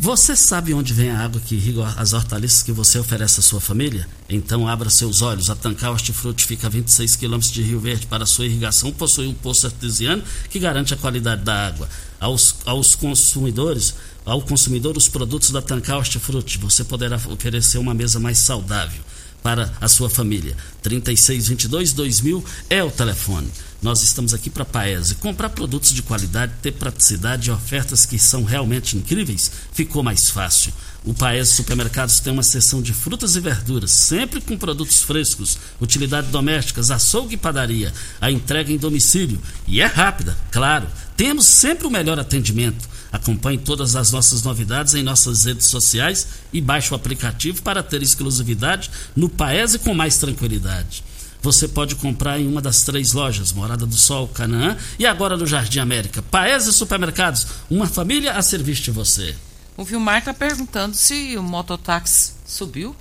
[0.00, 3.60] Você sabe onde vem a água que irriga as hortaliças que você oferece à sua
[3.60, 4.06] família?
[4.28, 5.50] Então abra seus olhos.
[5.50, 8.06] A Tancar Hortifruti fica a 26 quilômetros de Rio Verde.
[8.06, 11.88] Para sua irrigação, possui um poço artesiano que garante a qualidade da água.
[12.20, 13.94] Aos, aos consumidores,
[14.24, 19.02] ao consumidor, os produtos da Tancar Hortifruti, você poderá oferecer uma mesa mais saudável
[19.42, 20.56] para a sua família.
[20.82, 23.50] 3622 2000 é o telefone.
[23.80, 25.14] Nós estamos aqui para Paese.
[25.14, 30.72] Comprar produtos de qualidade, ter praticidade e ofertas que são realmente incríveis, ficou mais fácil.
[31.04, 36.30] O Paese Supermercados tem uma seção de frutas e verduras, sempre com produtos frescos, utilidades
[36.30, 37.92] domésticas, açougue e padaria.
[38.20, 40.88] A entrega em domicílio e é rápida, claro.
[41.16, 42.88] Temos sempre o melhor atendimento.
[43.10, 48.02] Acompanhe todas as nossas novidades em nossas redes sociais e baixe o aplicativo para ter
[48.02, 51.02] exclusividade no Paese com mais tranquilidade.
[51.40, 55.46] Você pode comprar em uma das três lojas, Morada do Sol, Canaã e agora no
[55.46, 56.20] Jardim América.
[56.20, 59.34] Paese Supermercados, uma família a serviço de você.
[59.76, 62.94] O Vilmar tá perguntando se o mototáxi subiu.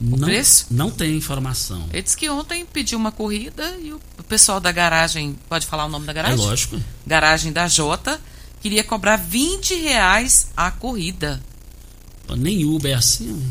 [0.00, 0.66] não, preço?
[0.70, 1.88] Não tem informação.
[1.92, 5.86] Ele disse que ontem pediu uma corrida e o o pessoal da garagem, pode falar
[5.86, 6.38] o nome da É garagem?
[6.38, 6.80] lógico.
[7.04, 8.20] Garagem da Jota,
[8.60, 11.40] queria cobrar 20 reais a corrida.
[12.36, 13.50] Nem Uber é assim.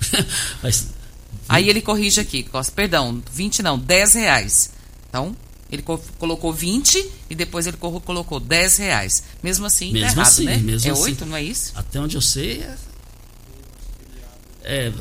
[0.62, 0.88] Mas,
[1.48, 4.70] Aí ele corrige aqui, Costa, perdão, 20 não, 10 reais.
[5.08, 5.36] Então,
[5.70, 9.22] ele co- colocou 20 e depois ele co- colocou 10 reais.
[9.42, 10.56] Mesmo assim, Mesmo tá errado, assim, né?
[10.58, 11.02] mesmo é assim.
[11.02, 11.72] 8, não é isso?
[11.74, 12.62] até onde eu sei.
[12.62, 12.76] É,
[14.86, 14.92] é,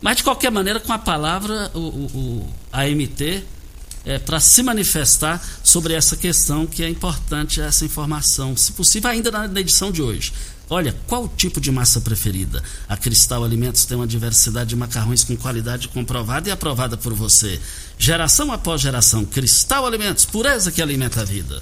[0.00, 3.42] mas de qualquer maneira, com a palavra, o, o- o- a MT,
[4.04, 9.30] é, para se manifestar sobre essa questão, que é importante essa informação, se possível, ainda
[9.30, 10.32] na, edição de hoje.
[10.68, 12.62] Olha, qual o tipo de massa preferida?
[12.88, 17.60] A Cristal Alimentos tem uma diversidade de macarrões com qualidade comprovada e aprovada por você.
[17.98, 21.60] Geração após geração, Cristal Alimentos, pureza que alimenta a vida.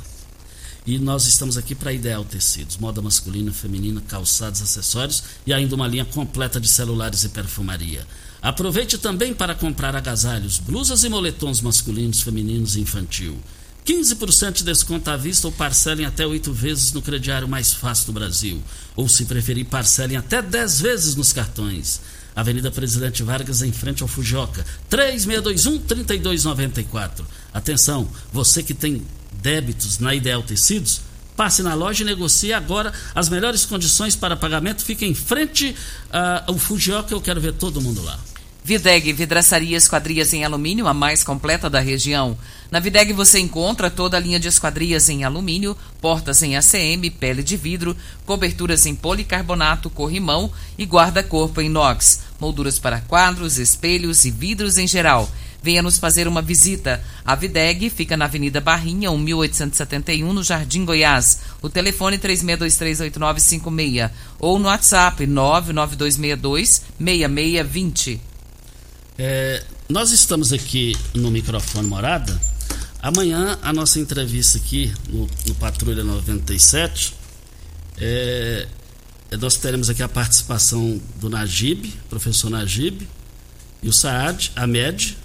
[0.86, 5.88] E nós estamos aqui para Ideal Tecidos, moda masculina, feminina, calçados, acessórios e ainda uma
[5.88, 8.06] linha completa de celulares e perfumaria.
[8.40, 13.36] Aproveite também para comprar agasalhos, blusas e moletons masculinos, femininos e infantil.
[13.84, 18.12] 15% de desconto à vista ou parcelem até oito vezes no crediário mais fácil do
[18.12, 18.62] Brasil.
[18.94, 22.02] Ou, se preferir, parcelem até 10 vezes nos cartões.
[22.36, 24.64] Avenida Presidente Vargas, em frente ao Fujioka.
[24.90, 27.24] 3621-3294.
[27.52, 31.00] Atenção, você que tem débitos na Ideal Tecidos,
[31.38, 34.84] passe na loja e negocie agora as melhores condições para pagamento.
[34.84, 35.72] Fica em frente
[36.12, 38.18] ah, ao Fujioka, eu quero ver todo mundo lá.
[38.64, 42.36] Videg Vidraçaria Esquadrias em Alumínio, a mais completa da região.
[42.72, 47.42] Na Videg você encontra toda a linha de esquadrias em alumínio, portas em ACM, pele
[47.42, 54.30] de vidro, coberturas em policarbonato, corrimão e guarda-corpo em inox, molduras para quadros, espelhos e
[54.30, 55.30] vidros em geral.
[55.62, 57.02] Venha nos fazer uma visita.
[57.24, 61.40] A Videg fica na Avenida Barrinha, 1871, no Jardim Goiás.
[61.60, 68.20] O telefone 36238956 ou no WhatsApp 992626620.
[69.18, 72.38] É, nós estamos aqui no microfone Morada
[73.00, 77.14] Amanhã a nossa entrevista aqui no, no Patrulha 97
[77.96, 78.66] é,
[79.30, 83.06] é, nós teremos aqui a participação do Najib, professor Najib,
[83.82, 85.16] e o Saad, Ahmed.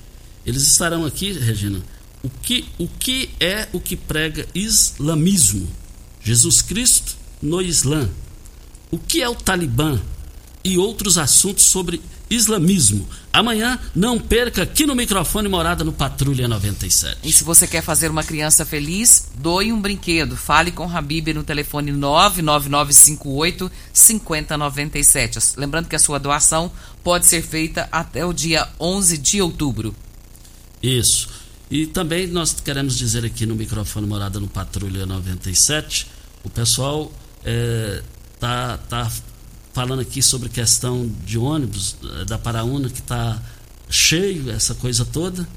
[0.46, 1.82] Eles estarão aqui, Regina.
[2.22, 5.68] O que, o que é o que prega islamismo?
[6.22, 8.10] Jesus Cristo no Islã.
[8.90, 10.00] O que é o Talibã?
[10.64, 13.08] E outros assuntos sobre islamismo.
[13.32, 17.18] Amanhã, não perca aqui no microfone Morada no Patrulha 97.
[17.24, 20.38] E se você quer fazer uma criança feliz, doe um brinquedo.
[20.38, 25.40] Fale com Habib no telefone 99958 5097.
[25.58, 26.72] Lembrando que a sua doação
[27.04, 29.96] pode ser feita até o dia 11 de outubro.
[30.84, 31.30] Isso.
[31.72, 36.08] E também nós queremos dizer aqui no microfone Morada no Patrulha 97,
[36.44, 37.12] o pessoal
[37.46, 38.04] é,
[38.38, 39.10] tá, tá
[39.74, 43.42] falando aqui sobre questão de ônibus eh, da Paraúna que está
[43.90, 45.48] cheio, essa coisa toda.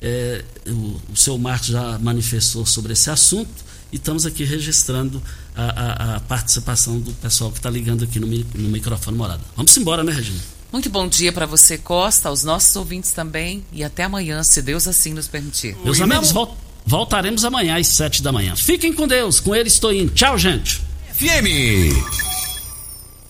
[0.00, 3.50] É, o, o seu Marcos já manifestou sobre esse assunto
[3.92, 5.20] e estamos aqui registrando
[5.56, 9.42] a, a, a participação do pessoal que está ligando aqui no, no microfone morada.
[9.56, 10.38] Vamos embora, né, Regina?
[10.70, 14.86] Muito bom dia para você, Costa, aos nossos ouvintes também e até amanhã, se Deus
[14.86, 15.76] assim nos permitir.
[15.82, 18.56] Meus amigos, vol voltaremos amanhã às sete da manhã.
[18.56, 20.12] Fiquem com Deus, com ele estou indo.
[20.12, 20.80] Tchau, gente.
[21.12, 22.27] FM.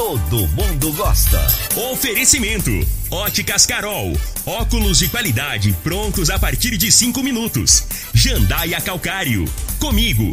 [0.00, 1.46] Todo mundo gosta.
[1.92, 2.70] Oferecimento:
[3.10, 4.18] Óticas Carol.
[4.46, 7.84] Óculos de qualidade prontos a partir de cinco minutos.
[8.14, 9.44] Jandaia Calcário.
[9.78, 10.32] Comigo.